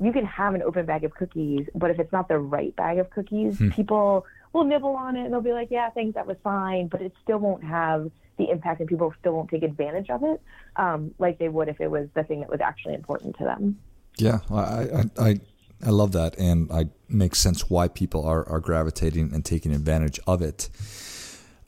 you 0.00 0.12
can 0.12 0.24
have 0.24 0.54
an 0.54 0.62
open 0.62 0.86
bag 0.86 1.04
of 1.04 1.14
cookies, 1.14 1.66
but 1.74 1.90
if 1.90 1.98
it's 1.98 2.12
not 2.12 2.28
the 2.28 2.38
right 2.38 2.74
bag 2.76 2.98
of 2.98 3.10
cookies, 3.10 3.58
hmm. 3.58 3.68
people 3.70 4.24
will 4.52 4.64
nibble 4.64 4.96
on 4.96 5.16
it 5.16 5.24
and 5.24 5.32
they'll 5.32 5.42
be 5.42 5.52
like, 5.52 5.68
yeah, 5.70 5.90
thanks, 5.90 6.14
that 6.14 6.26
was 6.26 6.36
fine, 6.42 6.88
but 6.88 7.02
it 7.02 7.12
still 7.22 7.38
won't 7.38 7.62
have 7.62 8.10
the 8.38 8.50
impact 8.50 8.80
and 8.80 8.88
people 8.88 9.12
still 9.20 9.32
won't 9.32 9.50
take 9.50 9.62
advantage 9.62 10.08
of 10.08 10.22
it 10.22 10.40
um, 10.76 11.14
like 11.18 11.38
they 11.38 11.48
would 11.48 11.68
if 11.68 11.80
it 11.80 11.90
was 11.90 12.08
the 12.14 12.22
thing 12.24 12.40
that 12.40 12.48
was 12.48 12.60
actually 12.60 12.94
important 12.94 13.36
to 13.36 13.44
them. 13.44 13.78
Yeah, 14.16 14.40
I, 14.50 14.54
I, 14.56 15.04
I, 15.18 15.40
I 15.84 15.90
love 15.90 16.12
that. 16.12 16.38
And 16.38 16.70
I 16.70 16.88
makes 17.08 17.38
sense 17.38 17.68
why 17.68 17.88
people 17.88 18.24
are, 18.24 18.48
are 18.48 18.60
gravitating 18.60 19.32
and 19.34 19.44
taking 19.44 19.72
advantage 19.72 20.20
of 20.26 20.42
it. 20.42 20.68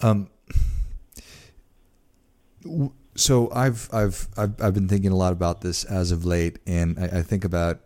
Um, 0.00 0.28
so 3.14 3.50
I've 3.52 3.88
I've 3.92 4.28
I've 4.36 4.60
I've 4.62 4.74
been 4.74 4.88
thinking 4.88 5.12
a 5.12 5.16
lot 5.16 5.32
about 5.32 5.60
this 5.60 5.84
as 5.84 6.10
of 6.12 6.24
late, 6.24 6.58
and 6.66 6.98
I, 6.98 7.18
I 7.18 7.22
think 7.22 7.44
about 7.44 7.80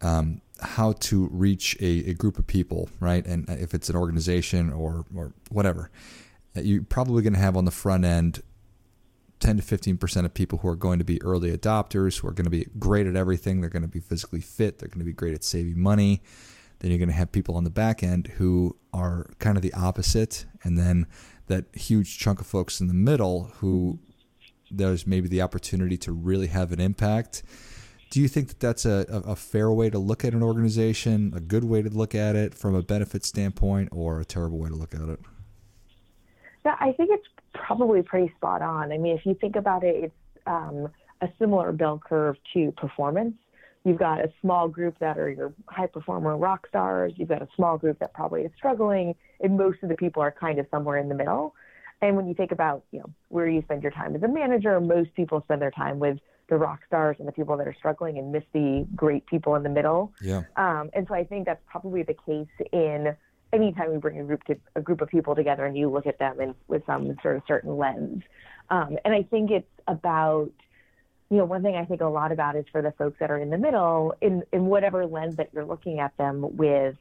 um, 0.00 0.40
how 0.60 0.92
to 0.92 1.28
reach 1.30 1.76
a, 1.80 2.10
a, 2.10 2.14
group 2.14 2.38
of 2.38 2.46
people, 2.46 2.88
right? 3.00 3.24
And 3.26 3.48
if 3.48 3.74
it's 3.74 3.88
an 3.88 3.96
organization 3.96 4.72
or 4.72 5.04
or 5.14 5.32
whatever, 5.50 5.90
you're 6.54 6.82
probably 6.82 7.22
going 7.22 7.32
to 7.34 7.38
have 7.38 7.56
on 7.56 7.64
the 7.64 7.70
front 7.70 8.04
end 8.04 8.42
10 9.44 9.58
to 9.58 9.62
15 9.62 9.98
percent 9.98 10.24
of 10.24 10.32
people 10.32 10.58
who 10.58 10.68
are 10.68 10.76
going 10.76 10.98
to 10.98 11.04
be 11.04 11.20
early 11.20 11.54
adopters, 11.54 12.18
who 12.18 12.28
are 12.28 12.32
going 12.32 12.46
to 12.46 12.50
be 12.50 12.66
great 12.78 13.06
at 13.06 13.14
everything. 13.14 13.60
They're 13.60 13.68
going 13.68 13.82
to 13.82 13.88
be 13.88 14.00
physically 14.00 14.40
fit. 14.40 14.78
They're 14.78 14.88
going 14.88 15.00
to 15.00 15.04
be 15.04 15.12
great 15.12 15.34
at 15.34 15.44
saving 15.44 15.78
money. 15.78 16.22
Then 16.78 16.90
you're 16.90 16.98
going 16.98 17.10
to 17.10 17.14
have 17.14 17.30
people 17.30 17.54
on 17.54 17.64
the 17.64 17.70
back 17.70 18.02
end 18.02 18.28
who 18.38 18.74
are 18.94 19.26
kind 19.40 19.58
of 19.58 19.62
the 19.62 19.74
opposite, 19.74 20.46
and 20.62 20.78
then 20.78 21.06
that 21.48 21.66
huge 21.74 22.18
chunk 22.18 22.40
of 22.40 22.46
folks 22.46 22.80
in 22.80 22.88
the 22.88 22.94
middle 22.94 23.50
who 23.56 23.98
there's 24.70 25.06
maybe 25.06 25.28
the 25.28 25.42
opportunity 25.42 25.98
to 25.98 26.12
really 26.12 26.46
have 26.46 26.72
an 26.72 26.80
impact. 26.80 27.42
Do 28.08 28.22
you 28.22 28.28
think 28.28 28.48
that 28.48 28.60
that's 28.60 28.86
a, 28.86 29.04
a 29.10 29.36
fair 29.36 29.70
way 29.70 29.90
to 29.90 29.98
look 29.98 30.24
at 30.24 30.32
an 30.32 30.42
organization, 30.42 31.34
a 31.36 31.40
good 31.40 31.64
way 31.64 31.82
to 31.82 31.90
look 31.90 32.14
at 32.14 32.34
it 32.34 32.54
from 32.54 32.74
a 32.74 32.82
benefit 32.82 33.26
standpoint, 33.26 33.90
or 33.92 34.20
a 34.20 34.24
terrible 34.24 34.58
way 34.58 34.70
to 34.70 34.74
look 34.74 34.94
at 34.94 35.02
it? 35.02 35.20
Yeah, 36.64 36.76
I 36.80 36.92
think 36.92 37.10
it's 37.12 37.26
probably 37.54 38.02
pretty 38.02 38.32
spot 38.36 38.62
on. 38.62 38.92
I 38.92 38.98
mean, 38.98 39.16
if 39.16 39.24
you 39.24 39.34
think 39.34 39.56
about 39.56 39.84
it, 39.84 40.04
it's 40.04 40.14
um, 40.46 40.88
a 41.20 41.28
similar 41.38 41.72
bell 41.72 42.00
curve 42.04 42.36
to 42.52 42.72
performance. 42.72 43.34
You've 43.84 43.98
got 43.98 44.20
a 44.20 44.32
small 44.40 44.68
group 44.68 44.98
that 45.00 45.18
are 45.18 45.30
your 45.30 45.52
high 45.66 45.86
performer 45.86 46.36
rock 46.36 46.66
stars. 46.68 47.12
You've 47.16 47.28
got 47.28 47.42
a 47.42 47.48
small 47.54 47.76
group 47.76 47.98
that 47.98 48.14
probably 48.14 48.42
is 48.42 48.50
struggling, 48.56 49.14
and 49.40 49.56
most 49.56 49.82
of 49.82 49.88
the 49.88 49.96
people 49.96 50.22
are 50.22 50.32
kind 50.32 50.58
of 50.58 50.66
somewhere 50.70 50.98
in 50.98 51.08
the 51.08 51.14
middle. 51.14 51.54
And 52.00 52.16
when 52.16 52.26
you 52.26 52.34
think 52.34 52.50
about, 52.50 52.84
you 52.92 53.00
know, 53.00 53.10
where 53.28 53.48
you 53.48 53.62
spend 53.62 53.82
your 53.82 53.92
time 53.92 54.14
as 54.14 54.22
a 54.22 54.28
manager, 54.28 54.80
most 54.80 55.14
people 55.14 55.40
spend 55.42 55.62
their 55.62 55.70
time 55.70 55.98
with 55.98 56.18
the 56.48 56.56
rock 56.56 56.80
stars 56.86 57.16
and 57.18 57.28
the 57.28 57.32
people 57.32 57.56
that 57.56 57.66
are 57.66 57.74
struggling 57.78 58.18
and 58.18 58.32
miss 58.32 58.42
the 58.52 58.86
great 58.94 59.26
people 59.26 59.54
in 59.54 59.62
the 59.62 59.68
middle. 59.68 60.12
Yeah. 60.20 60.42
Um, 60.56 60.90
and 60.92 61.06
so 61.08 61.14
I 61.14 61.24
think 61.24 61.46
that's 61.46 61.62
probably 61.66 62.02
the 62.02 62.14
case 62.14 62.68
in 62.72 63.16
anytime 63.54 63.92
we 63.92 63.98
bring 63.98 64.18
a 64.20 64.24
group 64.24 64.44
to 64.44 64.56
a 64.74 64.80
group 64.80 65.00
of 65.00 65.08
people 65.08 65.34
together 65.34 65.64
and 65.64 65.76
you 65.76 65.88
look 65.88 66.06
at 66.06 66.18
them 66.18 66.40
in, 66.40 66.54
with 66.68 66.84
some 66.86 67.16
sort 67.22 67.36
of 67.36 67.42
certain 67.46 67.76
lens. 67.76 68.22
Um, 68.70 68.98
and 69.04 69.14
I 69.14 69.22
think 69.22 69.50
it's 69.50 69.74
about, 69.86 70.50
you 71.30 71.38
know, 71.38 71.44
one 71.44 71.62
thing 71.62 71.76
I 71.76 71.84
think 71.84 72.00
a 72.00 72.06
lot 72.06 72.32
about 72.32 72.56
is 72.56 72.64
for 72.72 72.82
the 72.82 72.92
folks 72.92 73.18
that 73.20 73.30
are 73.30 73.38
in 73.38 73.50
the 73.50 73.58
middle, 73.58 74.14
in 74.20 74.42
in 74.52 74.66
whatever 74.66 75.06
lens 75.06 75.36
that 75.36 75.50
you're 75.52 75.64
looking 75.64 76.00
at 76.00 76.16
them 76.16 76.56
with, 76.56 76.96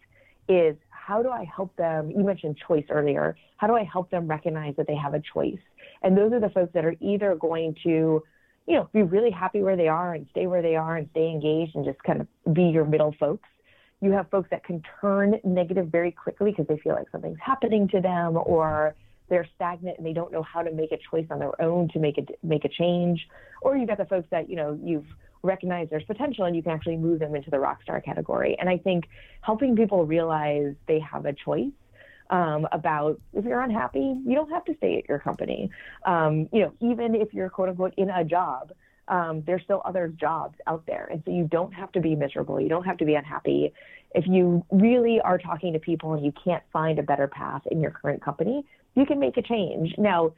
is 0.48 0.75
how 0.89 1.22
do 1.22 1.29
I 1.29 1.43
help 1.43 1.75
them? 1.75 2.12
You 2.12 2.24
mentioned 2.24 2.57
choice 2.67 2.86
earlier. 2.89 3.36
How 3.57 3.67
do 3.67 3.75
I 3.75 3.83
help 3.83 4.10
them 4.10 4.27
recognize 4.27 4.75
that 4.77 4.88
they 4.88 4.95
have 4.95 5.13
a 5.13 5.22
choice? 5.22 5.60
And 6.01 6.17
those 6.17 6.31
are 6.33 6.39
the 6.39 6.50
folks 6.50 6.74
that 6.74 6.86
are 6.86 6.95
either 7.01 7.36
going 7.36 7.75
to, 7.83 8.24
you 8.67 8.75
know, 8.75 8.89
be 8.93 9.03
really 9.03 9.31
happy 9.31 9.62
where 9.62 9.75
they 9.75 9.89
are 9.89 10.13
and 10.13 10.27
stay 10.31 10.48
where 10.48 10.62
they 10.62 10.75
are 10.75 10.95
and 10.95 11.10
stay 11.12 11.29
engaged 11.29 11.75
and 11.75 11.83
just 11.86 12.01
kind 12.03 12.22
of 12.22 12.53
be 12.53 12.63
your 12.63 12.86
middle 12.86 13.13
folks. 13.19 13.50
You 14.03 14.12
have 14.12 14.29
folks 14.29 14.50
that 14.51 14.65
can 14.65 14.83
turn 15.00 15.39
negative 15.45 15.88
very 15.88 16.12
quickly 16.12 16.51
because 16.51 16.67
they 16.67 16.77
feel 16.77 16.93
like 16.93 17.10
something's 17.10 17.39
happening 17.39 17.88
to 17.89 18.01
them 18.01 18.38
or 18.38 18.95
they're 19.29 19.48
stagnant 19.55 19.98
and 19.98 20.05
they 20.05 20.12
don't 20.12 20.31
know 20.31 20.43
how 20.43 20.62
to 20.62 20.72
make 20.72 20.91
a 20.91 20.98
choice 21.10 21.25
on 21.31 21.39
their 21.39 21.60
own 21.62 21.88
to 21.93 22.00
make 22.00 22.17
a 22.17 22.25
make 22.45 22.65
a 22.65 22.69
change. 22.69 23.25
Or 23.62 23.77
you've 23.77 23.88
got 23.88 23.98
the 23.98 24.05
folks 24.05 24.27
that 24.31 24.50
you 24.50 24.57
know 24.57 24.77
you've 24.83 25.05
recognized 25.41 25.89
there's 25.89 26.03
potential 26.03 26.43
and 26.43 26.53
you 26.55 26.62
can 26.62 26.74
actually 26.74 26.98
move 26.98 27.19
them 27.19 27.33
into 27.33 27.50
the 27.50 27.60
rock 27.60 27.81
star 27.81 28.01
category. 28.01 28.57
And 28.60 28.69
I 28.69 28.77
think 28.77 29.05
helping 29.41 29.75
people 29.75 30.05
realize 30.05 30.75
they 30.88 31.00
have 31.00 31.25
a 31.25 31.33
choice 31.33 31.72
um, 32.29 32.67
about 32.72 33.22
if 33.33 33.45
you're 33.45 33.62
unhappy, 33.62 34.15
you 34.25 34.36
don't 34.36 34.50
have 34.50 34.65
to 34.65 34.75
stay 34.77 34.98
at 34.98 35.07
your 35.07 35.19
company. 35.19 35.69
Um, 36.05 36.50
you 36.51 36.62
know, 36.62 36.74
even 36.81 37.15
if 37.15 37.33
you're 37.33 37.50
quote 37.50 37.69
unquote 37.69 37.93
in 37.95 38.10
a 38.10 38.25
job, 38.25 38.74
um, 39.07 39.43
there's 39.45 39.63
still 39.63 39.81
other 39.86 40.07
jobs 40.07 40.57
out 40.67 40.86
there. 40.86 41.07
And 41.12 41.22
so 41.25 41.31
you 41.31 41.45
don't 41.45 41.74
have 41.74 41.91
to 41.93 42.00
be 42.00 42.15
miserable. 42.15 42.60
You 42.60 42.69
don't 42.69 42.86
have 42.86 42.98
to 42.98 43.05
be 43.05 43.15
unhappy. 43.15 43.74
If 44.15 44.25
you 44.27 44.65
really 44.72 45.19
are 45.22 45.38
talking 45.38 45.74
to 45.74 45.79
people 45.79 46.13
and 46.13 46.24
you 46.24 46.33
can't 46.43 46.63
find 46.72 47.00
a 47.00 47.03
better 47.03 47.27
path 47.27 47.63
in 47.69 47.81
your 47.81 47.91
current 47.91 48.24
company, 48.24 48.65
you 48.95 49.05
can 49.05 49.19
make 49.19 49.38
a 49.38 49.41
change. 49.41 49.95
Now, 49.98 50.33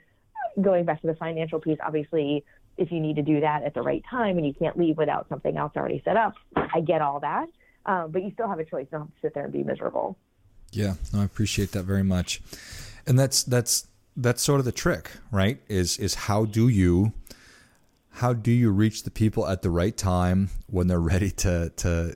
going 0.61 0.85
back 0.85 1.01
to 1.01 1.07
the 1.07 1.15
financial 1.15 1.59
piece, 1.59 1.77
obviously 1.85 2.43
if 2.77 2.91
you 2.91 2.99
need 2.99 3.15
to 3.15 3.21
do 3.21 3.39
that 3.39 3.63
at 3.63 3.73
the 3.73 3.81
right 3.81 4.03
time 4.09 4.37
and 4.37 4.45
you 4.45 4.53
can't 4.53 4.77
leave 4.77 4.97
without 4.97 5.27
something 5.29 5.55
else 5.57 5.71
already 5.75 6.01
set 6.03 6.17
up, 6.17 6.33
I 6.55 6.81
get 6.81 7.01
all 7.01 7.19
that. 7.21 7.47
Um, 7.85 8.11
but 8.11 8.23
you 8.23 8.31
still 8.31 8.49
have 8.49 8.59
a 8.59 8.65
choice. 8.65 8.87
You 8.91 8.97
don't 8.97 9.01
have 9.01 9.15
to 9.15 9.21
sit 9.21 9.33
there 9.33 9.43
and 9.43 9.53
be 9.53 9.63
miserable. 9.63 10.17
Yeah, 10.71 10.95
no, 11.13 11.21
I 11.21 11.23
appreciate 11.23 11.71
that 11.71 11.83
very 11.83 12.03
much. 12.03 12.41
And 13.05 13.17
that's 13.17 13.43
that's 13.43 13.87
that's 14.17 14.41
sort 14.41 14.59
of 14.59 14.65
the 14.65 14.71
trick, 14.71 15.11
right? 15.31 15.59
Is 15.67 15.97
is 15.99 16.15
how 16.15 16.45
do 16.45 16.67
you 16.67 17.13
how 18.15 18.31
do 18.31 18.51
you 18.51 18.71
reach 18.71 19.03
the 19.03 19.11
people 19.11 19.45
at 19.47 19.61
the 19.61 19.69
right 19.69 19.95
time 19.95 20.49
when 20.67 20.87
they're 20.87 20.99
ready 20.99 21.29
to 21.29 21.69
to 21.75 22.15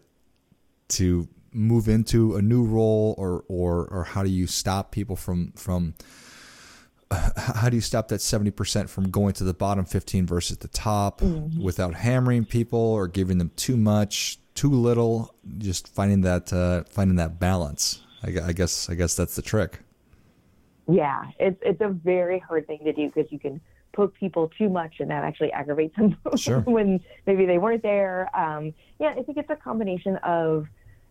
to 0.87 1.27
move 1.51 1.89
into 1.89 2.35
a 2.35 2.41
new 2.41 2.63
role 2.63 3.15
or 3.17 3.43
or 3.47 3.85
or 3.87 4.03
how 4.05 4.23
do 4.23 4.29
you 4.29 4.47
stop 4.47 4.91
people 4.91 5.15
from 5.15 5.51
from 5.53 5.93
how 7.11 7.69
do 7.69 7.75
you 7.75 7.81
stop 7.81 8.07
that 8.09 8.19
70% 8.19 8.87
from 8.87 9.09
going 9.09 9.33
to 9.33 9.43
the 9.43 9.53
bottom 9.53 9.83
15 9.83 10.27
versus 10.27 10.57
the 10.57 10.67
top 10.67 11.21
mm-hmm. 11.21 11.59
without 11.59 11.95
hammering 11.95 12.45
people 12.45 12.79
or 12.79 13.07
giving 13.07 13.39
them 13.39 13.51
too 13.55 13.77
much 13.77 14.37
too 14.53 14.69
little? 14.69 15.33
Just 15.57 15.87
finding 15.87 16.21
that 16.21 16.53
uh, 16.53 16.83
finding 16.83 17.17
that 17.17 17.39
balance. 17.39 18.03
I, 18.21 18.49
I, 18.49 18.51
guess 18.51 18.89
i 18.89 18.95
guess 18.95 19.15
that's 19.15 19.35
the 19.35 19.41
trick. 19.41 19.79
Yeah 20.87 21.25
it's 21.39 21.59
it's 21.61 21.81
a 21.81 21.89
very 21.89 22.39
hard 22.39 22.67
thing 22.67 22.79
to 22.83 22.93
do 22.93 23.07
because 23.07 23.31
you 23.31 23.39
can 23.39 23.59
poke 23.93 24.13
people 24.15 24.51
too 24.57 24.69
much 24.69 24.95
and 24.99 25.09
that 25.09 25.23
actually 25.23 25.51
aggravates 25.51 25.95
them 25.95 26.17
sure. 26.35 26.61
when 26.61 26.99
maybe 27.25 27.45
they 27.45 27.57
weren't 27.57 27.83
there 27.83 28.29
um, 28.37 28.73
yeah 28.99 29.09
i 29.17 29.21
think 29.23 29.37
it's 29.37 29.49
a 29.49 29.55
combination 29.55 30.15
of 30.17 30.67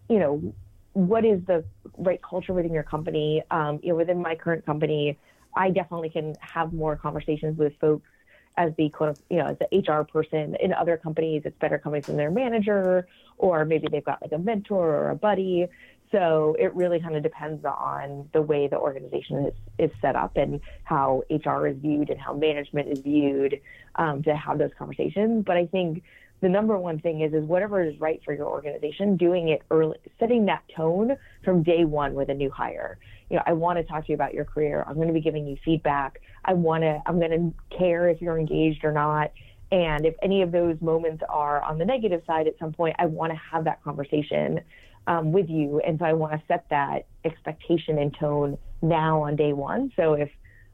you 0.09 0.19
know 0.19 0.55
what 0.93 1.25
is 1.25 1.41
the 1.47 1.65
right 1.99 2.23
culture 2.23 2.53
within 2.53 2.73
your 2.73 2.83
company 2.83 3.43
um, 3.51 3.79
you 3.83 3.91
know 3.91 3.97
within 3.97 4.21
my 4.21 4.35
current 4.35 4.65
company 4.65 5.19
I 5.59 5.71
definitely 5.71 6.11
can 6.11 6.37
have 6.41 6.73
more 6.73 6.97
conversations 6.97 7.59
with 7.59 7.73
folks 7.81 8.09
as 8.57 8.73
the 8.77 8.89
quote, 8.91 9.19
you 9.31 9.39
know, 9.39 9.47
as 9.47 9.57
the 9.59 9.79
HR 9.79 10.05
person. 10.05 10.57
In 10.61 10.73
other 10.73 10.97
companies, 10.97 11.43
it's 11.45 11.59
better 11.59 11.79
coming 11.79 12.03
from 12.03 12.17
their 12.17 12.31
manager, 12.31 13.07
or 13.37 13.65
maybe 13.65 13.89
they've 13.91 14.05
got 14.05 14.23
like 14.23 14.33
a 14.33 14.39
mentor 14.39 14.89
or 14.89 15.11
a 15.11 15.15
buddy. 15.15 15.67
So 16.11 16.57
it 16.59 16.75
really 16.75 17.01
kind 17.01 17.17
of 17.17 17.23
depends 17.23 17.65
on 17.65 18.29
the 18.33 18.41
way 18.41 18.67
the 18.67 18.79
organization 18.79 19.47
is, 19.47 19.55
is 19.79 19.91
set 20.01 20.17
up 20.17 20.37
and 20.37 20.61
how 20.85 21.23
HR 21.31 21.67
is 21.67 21.77
viewed 21.79 22.11
and 22.11 22.19
how 22.19 22.33
management 22.33 22.89
is 22.89 23.01
viewed 23.01 23.61
um, 23.97 24.23
to 24.23 24.35
have 24.35 24.59
those 24.59 24.71
conversations. 24.79 25.45
But 25.45 25.57
I 25.57 25.67
think 25.67 26.03
the 26.41 26.49
number 26.49 26.79
one 26.79 27.01
thing 27.01 27.21
is 27.21 27.33
is 27.33 27.45
whatever 27.45 27.83
is 27.83 27.99
right 28.01 28.23
for 28.25 28.33
your 28.33 28.47
organization, 28.47 29.17
doing 29.17 29.49
it 29.49 29.63
early, 29.71 29.99
setting 30.19 30.47
that 30.47 30.63
tone 30.75 31.17
from 31.45 31.63
day 31.63 31.85
one 31.85 32.15
with 32.15 32.29
a 32.29 32.35
new 32.35 32.51
hire. 32.51 32.99
You 33.29 33.37
know, 33.37 33.43
I 33.47 33.53
want 33.53 33.79
to 33.79 33.85
talk 33.85 34.07
to 34.07 34.13
you 34.13 34.15
about 34.15 34.35
your 34.35 34.45
career. 34.45 34.85
I'm 34.87 34.95
going 34.95 35.09
to 35.09 35.15
be 35.15 35.21
giving 35.21 35.47
you 35.47 35.57
feedback. 35.65 36.21
I 36.45 36.55
want 36.55 36.83
to. 36.83 37.03
I'm 37.07 37.19
going 37.19 37.31
to 37.31 37.77
care 37.77 38.09
if 38.09 38.23
you're 38.23 38.39
engaged 38.39 38.85
or 38.85 38.93
not. 38.93 39.33
And 39.71 40.07
if 40.07 40.15
any 40.23 40.41
of 40.41 40.51
those 40.51 40.81
moments 40.81 41.23
are 41.29 41.63
on 41.63 41.77
the 41.77 41.85
negative 41.85 42.23
side 42.27 42.47
at 42.47 42.59
some 42.59 42.73
point, 42.73 42.97
I 42.99 43.07
want 43.07 43.33
to 43.33 43.39
have 43.53 43.65
that 43.65 43.83
conversation 43.85 44.61
um, 45.09 45.33
with 45.33 45.49
you. 45.49 45.81
And 45.85 45.99
so 45.99 46.05
I 46.05 46.13
want 46.13 46.35
to 46.35 46.43
set 46.47 46.67
that 46.69 47.07
expectation 47.25 47.99
and 47.99 48.15
tone 48.15 48.59
now 48.83 49.23
on 49.23 49.35
day 49.35 49.55
one. 49.55 49.91
So 49.97 50.13
if 50.13 50.31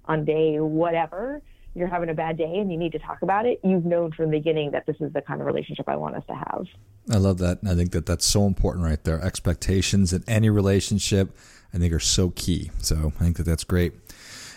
on 0.07 0.25
day 0.25 0.59
whatever 0.59 1.41
you're 1.75 1.89
having 1.89 2.11
a 2.11 2.15
bad 2.15 2.37
day 2.37 2.57
and 2.59 2.71
you 2.71 2.77
need 2.77 2.93
to 2.93 2.99
talk 2.99 3.23
about 3.23 3.47
it, 3.47 3.61
you've 3.63 3.85
known 3.85 4.13
from 4.13 4.27
the 4.27 4.39
beginning 4.39 4.73
that 4.73 4.87
this 4.87 4.97
is 5.01 5.13
the 5.13 5.23
kind 5.23 5.41
of 5.41 5.47
relationship 5.47 5.89
I 5.89 5.97
want 5.97 6.17
us 6.17 6.25
to 6.27 6.35
have. 6.35 6.67
I 7.11 7.17
love 7.17 7.39
that. 7.39 7.63
And 7.63 7.71
I 7.71 7.75
think 7.77 7.93
that 7.93 8.07
that's 8.07 8.27
so 8.27 8.47
important 8.47 8.85
right 8.85 9.03
there. 9.05 9.21
Expectations 9.21 10.13
in 10.13 10.25
any 10.27 10.51
relationship, 10.51 11.37
I 11.73 11.79
think, 11.79 11.93
are 11.93 12.01
so 12.01 12.31
key. 12.31 12.71
So 12.79 13.13
I 13.19 13.25
think 13.25 13.37
that 13.37 13.45
that's 13.45 13.65
great. 13.65 13.93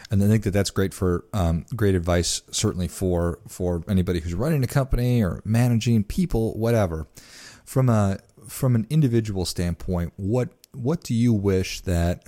And 0.09 0.23
I 0.23 0.27
think 0.27 0.43
that 0.43 0.51
that's 0.51 0.69
great 0.71 0.93
for 0.93 1.25
um, 1.33 1.65
great 1.75 1.93
advice, 1.93 2.41
certainly 2.49 2.87
for 2.87 3.39
for 3.47 3.83
anybody 3.89 4.21
who's 4.21 4.33
running 4.33 4.63
a 4.63 4.67
company 4.67 5.21
or 5.21 5.41
managing 5.43 6.03
people, 6.03 6.57
whatever. 6.57 7.07
From 7.65 7.89
a 7.89 8.19
from 8.47 8.75
an 8.75 8.87
individual 8.89 9.45
standpoint, 9.45 10.13
what 10.15 10.49
what 10.73 11.03
do 11.03 11.13
you 11.13 11.33
wish 11.33 11.81
that 11.81 12.23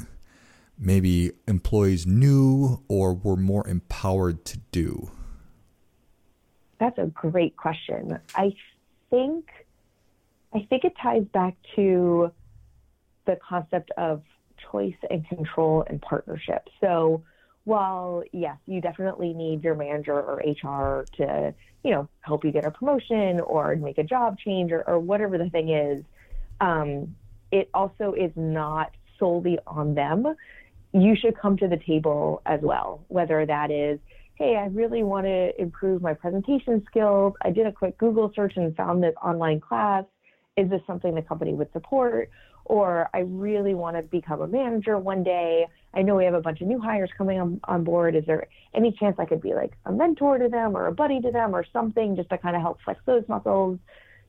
maybe 0.77 1.31
employees 1.47 2.07
knew 2.07 2.83
or 2.87 3.13
were 3.13 3.35
more 3.35 3.67
empowered 3.67 4.45
to 4.45 4.57
do? 4.71 5.11
That's 6.79 6.97
a 6.97 7.07
great 7.07 7.57
question. 7.57 8.19
I 8.35 8.53
think 9.09 9.45
I 10.53 10.65
think 10.69 10.85
it 10.85 10.93
ties 11.01 11.25
back 11.33 11.55
to 11.75 12.31
the 13.25 13.37
concept 13.47 13.91
of 13.97 14.23
choice 14.71 14.95
and 15.09 15.27
control 15.27 15.83
and 15.87 16.01
partnership. 16.01 16.67
So 16.81 17.23
while 17.69 18.23
yes, 18.31 18.57
you 18.65 18.81
definitely 18.81 19.33
need 19.33 19.63
your 19.63 19.75
manager 19.75 20.13
or 20.13 20.37
HR 20.45 21.05
to, 21.17 21.53
you 21.83 21.91
know, 21.91 22.09
help 22.21 22.43
you 22.43 22.51
get 22.51 22.65
a 22.65 22.71
promotion 22.71 23.39
or 23.39 23.75
make 23.75 23.97
a 23.97 24.03
job 24.03 24.37
change 24.37 24.71
or, 24.71 24.81
or 24.87 24.99
whatever 24.99 25.37
the 25.37 25.49
thing 25.49 25.69
is, 25.69 26.03
um, 26.61 27.15
it 27.51 27.69
also 27.73 28.13
is 28.13 28.31
not 28.35 28.91
solely 29.19 29.57
on 29.65 29.95
them 29.95 30.35
you 30.93 31.15
should 31.15 31.37
come 31.37 31.57
to 31.57 31.67
the 31.67 31.77
table 31.77 32.41
as 32.45 32.59
well, 32.61 33.05
whether 33.09 33.45
that 33.45 33.71
is, 33.71 33.99
hey, 34.35 34.55
I 34.55 34.65
really 34.67 35.03
want 35.03 35.25
to 35.25 35.61
improve 35.61 36.01
my 36.01 36.13
presentation 36.13 36.83
skills. 36.87 37.33
I 37.41 37.51
did 37.51 37.67
a 37.67 37.71
quick 37.71 37.97
Google 37.97 38.31
search 38.35 38.53
and 38.55 38.75
found 38.75 39.03
this 39.03 39.13
online 39.21 39.59
class. 39.59 40.05
Is 40.57 40.69
this 40.69 40.81
something 40.87 41.13
the 41.13 41.21
company 41.21 41.53
would 41.53 41.71
support? 41.73 42.29
Or 42.65 43.09
I 43.13 43.19
really 43.19 43.75
want 43.75 43.97
to 43.97 44.03
become 44.03 44.41
a 44.41 44.47
manager 44.47 44.97
one 44.97 45.23
day. 45.23 45.67
I 45.93 46.01
know 46.01 46.15
we 46.15 46.25
have 46.25 46.33
a 46.33 46.41
bunch 46.41 46.61
of 46.61 46.67
new 46.67 46.79
hires 46.79 47.09
coming 47.17 47.39
on, 47.39 47.59
on 47.63 47.83
board. 47.83 48.15
Is 48.15 48.25
there 48.25 48.47
any 48.73 48.91
chance 48.91 49.15
I 49.17 49.25
could 49.25 49.41
be 49.41 49.53
like 49.53 49.73
a 49.85 49.91
mentor 49.91 50.37
to 50.37 50.47
them 50.47 50.77
or 50.77 50.87
a 50.87 50.91
buddy 50.91 51.19
to 51.21 51.31
them 51.31 51.55
or 51.55 51.65
something 51.73 52.15
just 52.15 52.29
to 52.29 52.37
kind 52.37 52.55
of 52.55 52.61
help 52.61 52.79
flex 52.83 52.99
those 53.05 53.23
muscles? 53.27 53.79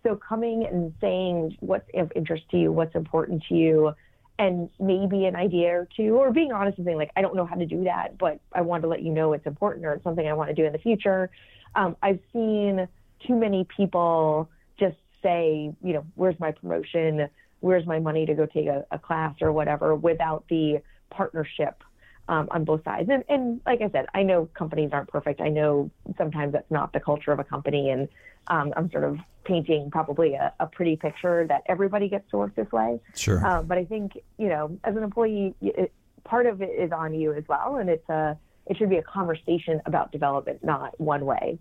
So 0.03 0.17
coming 0.17 0.65
and 0.65 0.95
saying 1.01 1.57
what's 1.61 1.89
of 1.95 2.11
interest 2.17 2.45
to 2.53 2.59
you, 2.59 2.73
what's 2.73 2.95
important 2.95 3.43
to 3.51 3.55
you, 3.55 3.93
and 4.39 4.71
maybe 4.81 5.27
an 5.27 5.37
idea 5.37 5.69
or 5.81 5.89
two, 5.95 6.17
or 6.17 6.33
being 6.33 6.51
honest 6.51 6.79
and 6.79 6.87
saying, 6.87 6.97
like, 6.97 7.11
I 7.15 7.21
don't 7.21 7.37
know 7.37 7.45
how 7.45 7.57
to 7.57 7.67
do 7.67 7.85
that, 7.85 8.17
but 8.17 8.41
I 8.55 8.63
want 8.63 8.83
to 8.85 8.89
let 8.89 9.03
you 9.03 9.11
know 9.11 9.35
it's 9.35 9.47
important 9.47 9.85
or 9.85 9.93
it's 9.93 10.03
something 10.03 10.27
I 10.27 10.33
want 10.33 10.49
to 10.49 10.55
do 10.55 10.65
in 10.65 10.73
the 10.73 10.79
future. 10.79 11.31
Um, 11.75 11.95
I've 12.03 12.21
seen 12.33 12.89
too 13.27 13.37
many 13.37 13.67
people 13.77 14.49
just 14.79 14.97
say, 15.23 15.75
you 15.85 15.93
know, 15.93 16.07
where's 16.15 16.41
my 16.41 16.53
promotion? 16.53 17.29
Where's 17.61 17.87
my 17.87 17.99
money 17.99 18.25
to 18.25 18.33
go 18.33 18.47
take 18.47 18.67
a, 18.67 18.87
a 18.91 18.99
class 18.99 19.35
or 19.43 19.53
whatever 19.53 19.95
without 19.95 20.45
the 20.49 20.81
partnership 21.11 21.83
um, 22.29 22.49
on 22.53 22.65
both 22.65 22.85
sides. 22.85 23.09
And, 23.11 23.25
and 23.29 23.61
like 23.67 23.81
I 23.83 23.91
said, 23.91 24.07
I 24.15 24.23
know 24.23 24.49
companies 24.55 24.91
aren't 24.93 25.09
perfect. 25.09 25.41
I 25.41 25.49
know 25.49 25.91
sometimes 26.17 26.53
that's 26.53 26.71
not 26.71 26.93
the 26.93 27.01
culture 27.01 27.33
of 27.33 27.41
a 27.41 27.45
company. 27.45 27.91
And 27.91 28.09
um, 28.47 28.73
I'm 28.77 28.91
sort 28.91 29.05
of 29.05 29.19
painting 29.45 29.91
probably 29.91 30.35
a, 30.35 30.53
a, 30.61 30.67
pretty 30.67 30.97
picture 30.97 31.47
that 31.49 31.63
everybody 31.67 32.09
gets 32.09 32.31
to 32.31 32.37
work 32.37 32.55
this 32.55 32.71
way. 32.71 33.01
Sure. 33.17 33.45
Um, 33.45 33.67
but 33.67 33.79
I 33.79 33.85
think, 33.85 34.13
you 34.39 34.49
know, 34.49 34.79
as 34.85 34.97
an 34.97 35.03
employee, 35.03 35.55
it, 35.61 35.93
part 36.25 36.47
of 36.47 36.63
it 36.63 36.71
is 36.71 36.93
on 36.93 37.15
you 37.15 37.33
as 37.33 37.45
well. 37.49 37.77
And 37.77 37.91
it's 37.91 38.09
a, 38.09 38.39
it 38.67 38.77
should 38.77 38.91
be 38.91 38.97
a 38.97 39.03
conversation 39.03 39.81
about 39.87 40.13
development, 40.13 40.63
not 40.63 40.99
one 41.01 41.25
way. 41.27 41.59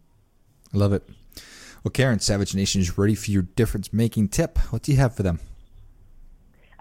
I 0.74 0.78
love 0.78 0.94
it. 0.94 1.04
Well, 1.84 1.92
Karen, 1.92 2.20
Savage 2.20 2.54
Nation 2.54 2.82
is 2.82 2.98
ready 2.98 3.16
for 3.16 3.32
your 3.32 3.42
difference 3.42 3.92
making 3.92 4.28
tip. 4.30 4.58
What 4.72 4.84
do 4.84 4.92
you 4.92 4.98
have 5.00 5.16
for 5.16 5.24
them? 5.24 5.40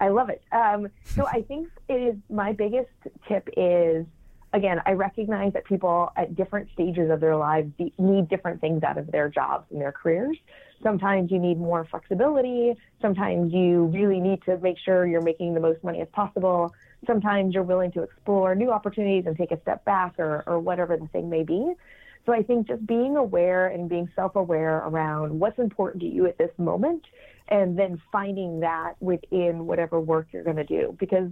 I 0.01 0.09
love 0.09 0.29
it. 0.29 0.43
Um, 0.53 0.89
so 1.05 1.27
I 1.27 1.43
think 1.43 1.69
it 1.89 1.95
is 1.95 2.17
my 2.31 2.53
biggest 2.53 2.91
tip 3.27 3.49
is 3.57 4.07
again, 4.53 4.81
I 4.87 4.93
recognize 4.93 5.53
that 5.53 5.65
people 5.65 6.11
at 6.17 6.35
different 6.35 6.71
stages 6.73 7.11
of 7.11 7.21
their 7.21 7.37
lives 7.37 7.71
need 7.99 8.29
different 8.29 8.61
things 8.61 8.83
out 8.83 8.99
of 8.99 9.11
their 9.11 9.29
jobs 9.29 9.67
and 9.71 9.81
their 9.81 9.93
careers. 9.93 10.37
Sometimes 10.83 11.31
you 11.31 11.39
need 11.39 11.59
more 11.59 11.85
flexibility. 11.85 12.75
Sometimes 13.03 13.53
you 13.53 13.87
really 13.87 14.21
need 14.21 14.43
to 14.45 14.57
make 14.59 14.79
sure 14.79 15.07
you're 15.07 15.21
making 15.21 15.55
the 15.55 15.61
most 15.61 15.83
money 15.83 16.01
as 16.01 16.09
possible. 16.13 16.73
Sometimes 17.07 17.55
you're 17.55 17.65
willing 17.65 17.93
to 17.93 18.03
explore 18.03 18.55
new 18.55 18.71
opportunities 18.71 19.25
and 19.27 19.37
take 19.37 19.51
a 19.51 19.61
step 19.61 19.85
back 19.85 20.19
or, 20.19 20.45
or 20.47 20.59
whatever 20.59 20.97
the 20.97 21.09
thing 21.09 21.29
may 21.29 21.43
be. 21.43 21.75
So 22.27 22.33
I 22.33 22.43
think 22.43 22.69
just 22.69 22.87
being 22.87 23.17
aware 23.17 23.69
and 23.69 23.89
being 23.89 24.09
self 24.15 24.37
aware 24.37 24.79
around 24.79 25.39
what's 25.39 25.59
important 25.59 26.03
to 26.03 26.09
you 26.09 26.27
at 26.27 26.39
this 26.39 26.51
moment 26.59 27.05
and 27.49 27.79
then 27.79 28.01
finding 28.13 28.61
that 28.61 28.95
within 29.01 29.67
whatever 29.67 29.99
work 29.99 30.29
you're 30.33 30.45
going 30.45 30.57
to 30.57 30.65
do. 30.65 30.97
Because 30.99 31.31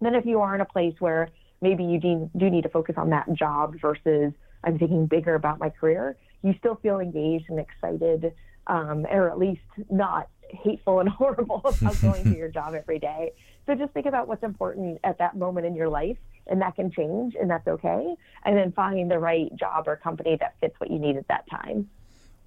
then 0.00 0.14
if 0.14 0.24
you 0.24 0.40
are 0.40 0.54
in 0.54 0.60
a 0.60 0.66
place 0.66 0.94
where 0.98 1.28
maybe 1.60 1.84
you 1.84 2.00
do, 2.00 2.30
do 2.36 2.50
need 2.50 2.62
to 2.62 2.68
focus 2.68 2.94
on 2.98 3.10
that 3.10 3.32
job 3.34 3.74
versus 3.80 4.32
I'm 4.64 4.78
thinking 4.78 5.06
bigger 5.06 5.34
about 5.34 5.58
my 5.58 5.70
career, 5.70 6.16
you 6.42 6.54
still 6.58 6.76
feel 6.76 7.00
engaged 7.00 7.46
and 7.48 7.58
excited, 7.58 8.32
um, 8.66 9.06
or 9.10 9.30
at 9.30 9.38
least 9.38 9.60
not 9.90 10.28
hateful 10.50 11.00
and 11.00 11.08
horrible 11.08 11.62
about 11.64 12.00
going 12.00 12.24
to 12.24 12.36
your 12.36 12.48
job 12.48 12.74
every 12.74 12.98
day. 12.98 13.32
So 13.66 13.74
just 13.74 13.92
think 13.92 14.06
about 14.06 14.28
what's 14.28 14.42
important 14.42 15.00
at 15.04 15.18
that 15.18 15.36
moment 15.36 15.66
in 15.66 15.74
your 15.74 15.88
life, 15.88 16.16
and 16.46 16.60
that 16.62 16.76
can 16.76 16.90
change, 16.90 17.34
and 17.40 17.50
that's 17.50 17.66
okay. 17.66 18.14
And 18.44 18.56
then 18.56 18.72
find 18.72 19.10
the 19.10 19.18
right 19.18 19.54
job 19.56 19.88
or 19.88 19.96
company 19.96 20.36
that 20.40 20.54
fits 20.60 20.74
what 20.78 20.90
you 20.90 20.98
need 20.98 21.16
at 21.16 21.26
that 21.28 21.44
time. 21.50 21.88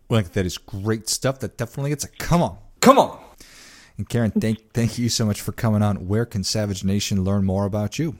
Well, 0.09 0.23
that 0.23 0.45
is 0.45 0.57
great 0.57 1.07
stuff. 1.09 1.39
That 1.39 1.57
definitely 1.57 1.89
gets 1.91 2.05
a 2.05 2.07
come 2.09 2.41
on, 2.41 2.57
come 2.81 2.97
on. 2.97 3.19
And 3.97 4.07
Karen, 4.07 4.31
thank 4.31 4.71
thank 4.71 4.97
you 4.97 5.09
so 5.09 5.25
much 5.25 5.41
for 5.41 5.51
coming 5.51 5.81
on. 5.81 6.07
Where 6.07 6.25
can 6.25 6.43
Savage 6.43 6.83
Nation 6.83 7.23
learn 7.23 7.43
more 7.43 7.65
about 7.65 7.99
you? 7.99 8.15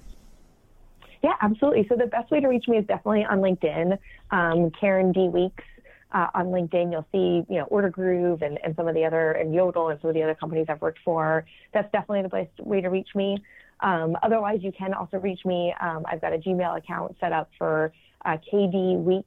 Yeah, 1.23 1.33
absolutely. 1.41 1.85
So 1.87 1.95
the 1.95 2.07
best 2.07 2.31
way 2.31 2.39
to 2.39 2.47
reach 2.47 2.67
me 2.67 2.77
is 2.77 2.85
definitely 2.85 3.25
on 3.25 3.39
LinkedIn. 3.39 3.97
Um, 4.31 4.71
Karen 4.71 5.11
D 5.11 5.29
Weeks 5.29 5.63
uh, 6.11 6.27
on 6.33 6.47
LinkedIn. 6.47 6.91
You'll 6.91 7.07
see, 7.11 7.45
you 7.51 7.59
know, 7.59 7.65
Order 7.65 7.89
Groove 7.89 8.41
and, 8.41 8.59
and 8.63 8.75
some 8.75 8.87
of 8.87 8.95
the 8.95 9.05
other, 9.05 9.31
and 9.31 9.53
Yodle 9.53 9.91
and 9.91 9.99
some 10.01 10.09
of 10.09 10.15
the 10.15 10.23
other 10.23 10.35
companies 10.35 10.67
I've 10.69 10.81
worked 10.81 10.99
for. 11.03 11.45
That's 11.73 11.91
definitely 11.91 12.23
the 12.23 12.29
best 12.29 12.59
way 12.59 12.81
to 12.81 12.89
reach 12.89 13.09
me. 13.15 13.37
Um, 13.81 14.17
otherwise, 14.23 14.59
you 14.61 14.71
can 14.71 14.93
also 14.93 15.17
reach 15.17 15.45
me. 15.45 15.73
Um, 15.79 16.05
I've 16.11 16.21
got 16.21 16.33
a 16.33 16.37
Gmail 16.37 16.77
account 16.77 17.15
set 17.19 17.31
up 17.31 17.49
for 17.57 17.93
uh, 18.25 18.37
kdweeks.hr 18.51 19.23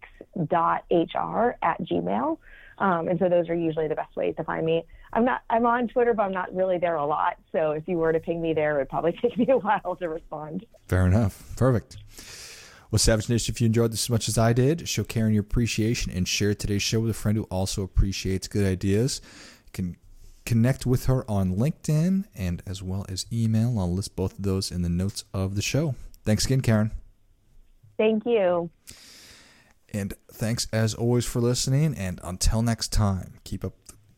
at 1.62 1.80
gmail. 1.80 2.38
Um, 2.78 3.08
and 3.08 3.18
so 3.18 3.28
those 3.28 3.48
are 3.48 3.54
usually 3.54 3.88
the 3.88 3.94
best 3.94 4.14
ways 4.16 4.34
to 4.36 4.44
find 4.44 4.66
me. 4.66 4.84
I'm 5.12 5.24
not 5.24 5.42
I'm 5.50 5.66
on 5.66 5.88
Twitter, 5.88 6.14
but 6.14 6.22
I'm 6.22 6.32
not 6.32 6.54
really 6.54 6.78
there 6.78 6.96
a 6.96 7.06
lot. 7.06 7.36
So 7.52 7.72
if 7.72 7.86
you 7.86 7.98
were 7.98 8.12
to 8.12 8.20
ping 8.20 8.40
me 8.40 8.54
there, 8.54 8.76
it 8.76 8.78
would 8.78 8.88
probably 8.88 9.12
take 9.22 9.36
me 9.36 9.46
a 9.50 9.58
while 9.58 9.96
to 9.96 10.08
respond. 10.08 10.64
Fair 10.86 11.06
enough. 11.06 11.54
Perfect. 11.56 11.96
Well, 12.90 12.98
Savage 12.98 13.30
Nation, 13.30 13.54
if 13.54 13.60
you 13.60 13.66
enjoyed 13.66 13.90
this 13.90 14.04
as 14.04 14.10
much 14.10 14.28
as 14.28 14.36
I 14.36 14.52
did, 14.52 14.86
show 14.86 15.02
Karen 15.02 15.32
your 15.32 15.40
appreciation 15.40 16.12
and 16.12 16.28
share 16.28 16.54
today's 16.54 16.82
show 16.82 17.00
with 17.00 17.10
a 17.10 17.14
friend 17.14 17.38
who 17.38 17.44
also 17.44 17.82
appreciates 17.82 18.48
good 18.48 18.66
ideas. 18.66 19.22
You 19.64 19.70
can 19.72 19.96
connect 20.44 20.84
with 20.84 21.06
her 21.06 21.28
on 21.30 21.56
LinkedIn 21.56 22.24
and 22.34 22.62
as 22.66 22.82
well 22.82 23.06
as 23.08 23.24
email. 23.32 23.78
I'll 23.78 23.90
list 23.90 24.14
both 24.14 24.36
of 24.36 24.44
those 24.44 24.70
in 24.70 24.82
the 24.82 24.90
notes 24.90 25.24
of 25.32 25.54
the 25.54 25.62
show. 25.62 25.94
Thanks 26.24 26.44
again, 26.44 26.60
Karen. 26.60 26.90
Thank 27.96 28.26
you. 28.26 28.68
And 29.94 30.12
thanks 30.30 30.66
as 30.72 30.94
always 30.94 31.24
for 31.24 31.40
listening. 31.40 31.94
And 31.94 32.20
until 32.22 32.60
next 32.60 32.92
time, 32.92 33.34
keep 33.44 33.64
up 33.64 33.74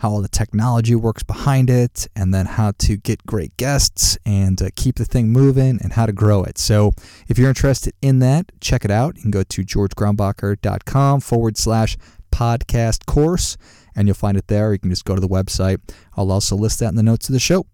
how 0.00 0.08
all 0.10 0.22
the 0.22 0.28
technology 0.28 0.94
works 0.94 1.22
behind 1.22 1.68
it, 1.68 2.08
and 2.16 2.32
then 2.32 2.46
how 2.46 2.72
to 2.78 2.96
get 2.96 3.26
great 3.26 3.54
guests 3.58 4.16
and 4.24 4.60
uh, 4.62 4.70
keep 4.74 4.96
the 4.96 5.04
thing 5.04 5.28
moving 5.28 5.78
and 5.82 5.92
how 5.92 6.06
to 6.06 6.12
grow 6.12 6.42
it. 6.42 6.56
So 6.56 6.92
if 7.28 7.38
you're 7.38 7.50
interested 7.50 7.92
in 8.00 8.18
that, 8.20 8.50
check 8.62 8.84
it 8.86 8.90
out. 8.90 9.16
You 9.16 9.22
can 9.22 9.30
go 9.30 9.42
to 9.42 9.62
georgegrombacher.com 9.62 11.20
forward 11.20 11.58
slash 11.58 11.98
podcast 12.32 13.04
course, 13.04 13.58
and 13.94 14.08
you'll 14.08 14.14
find 14.14 14.38
it 14.38 14.46
there. 14.46 14.72
You 14.72 14.78
can 14.78 14.88
just 14.88 15.04
go 15.04 15.14
to 15.14 15.20
the 15.20 15.28
website. 15.28 15.80
I'll 16.16 16.32
also 16.32 16.56
list 16.56 16.80
that 16.80 16.88
in 16.88 16.94
the 16.94 17.02
notes 17.02 17.28
of 17.28 17.34
the 17.34 17.38
show. 17.38 17.66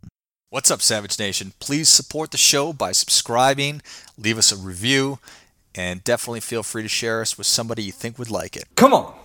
What's 0.51 0.71
up, 0.71 0.83
Savage 0.83 1.19
Nation? 1.21 1.53
Please 1.61 1.89
support 1.89 2.33
the 2.33 2.39
show 2.39 2.73
by 2.73 2.91
subscribing, 2.91 3.83
leave 4.19 4.39
us 4.39 4.51
a 4.51 4.57
review, 4.57 5.21
and 5.77 6.03
definitely 6.03 6.41
feel 6.41 6.65
free 6.65 6.83
to 6.83 6.89
share 6.89 7.21
us 7.21 7.39
with 7.39 7.47
somebody 7.47 7.85
you 7.85 7.93
think 7.93 8.19
would 8.19 8.31
like 8.31 8.57
it. 8.57 8.65
Come 8.75 8.93
on! 8.93 9.17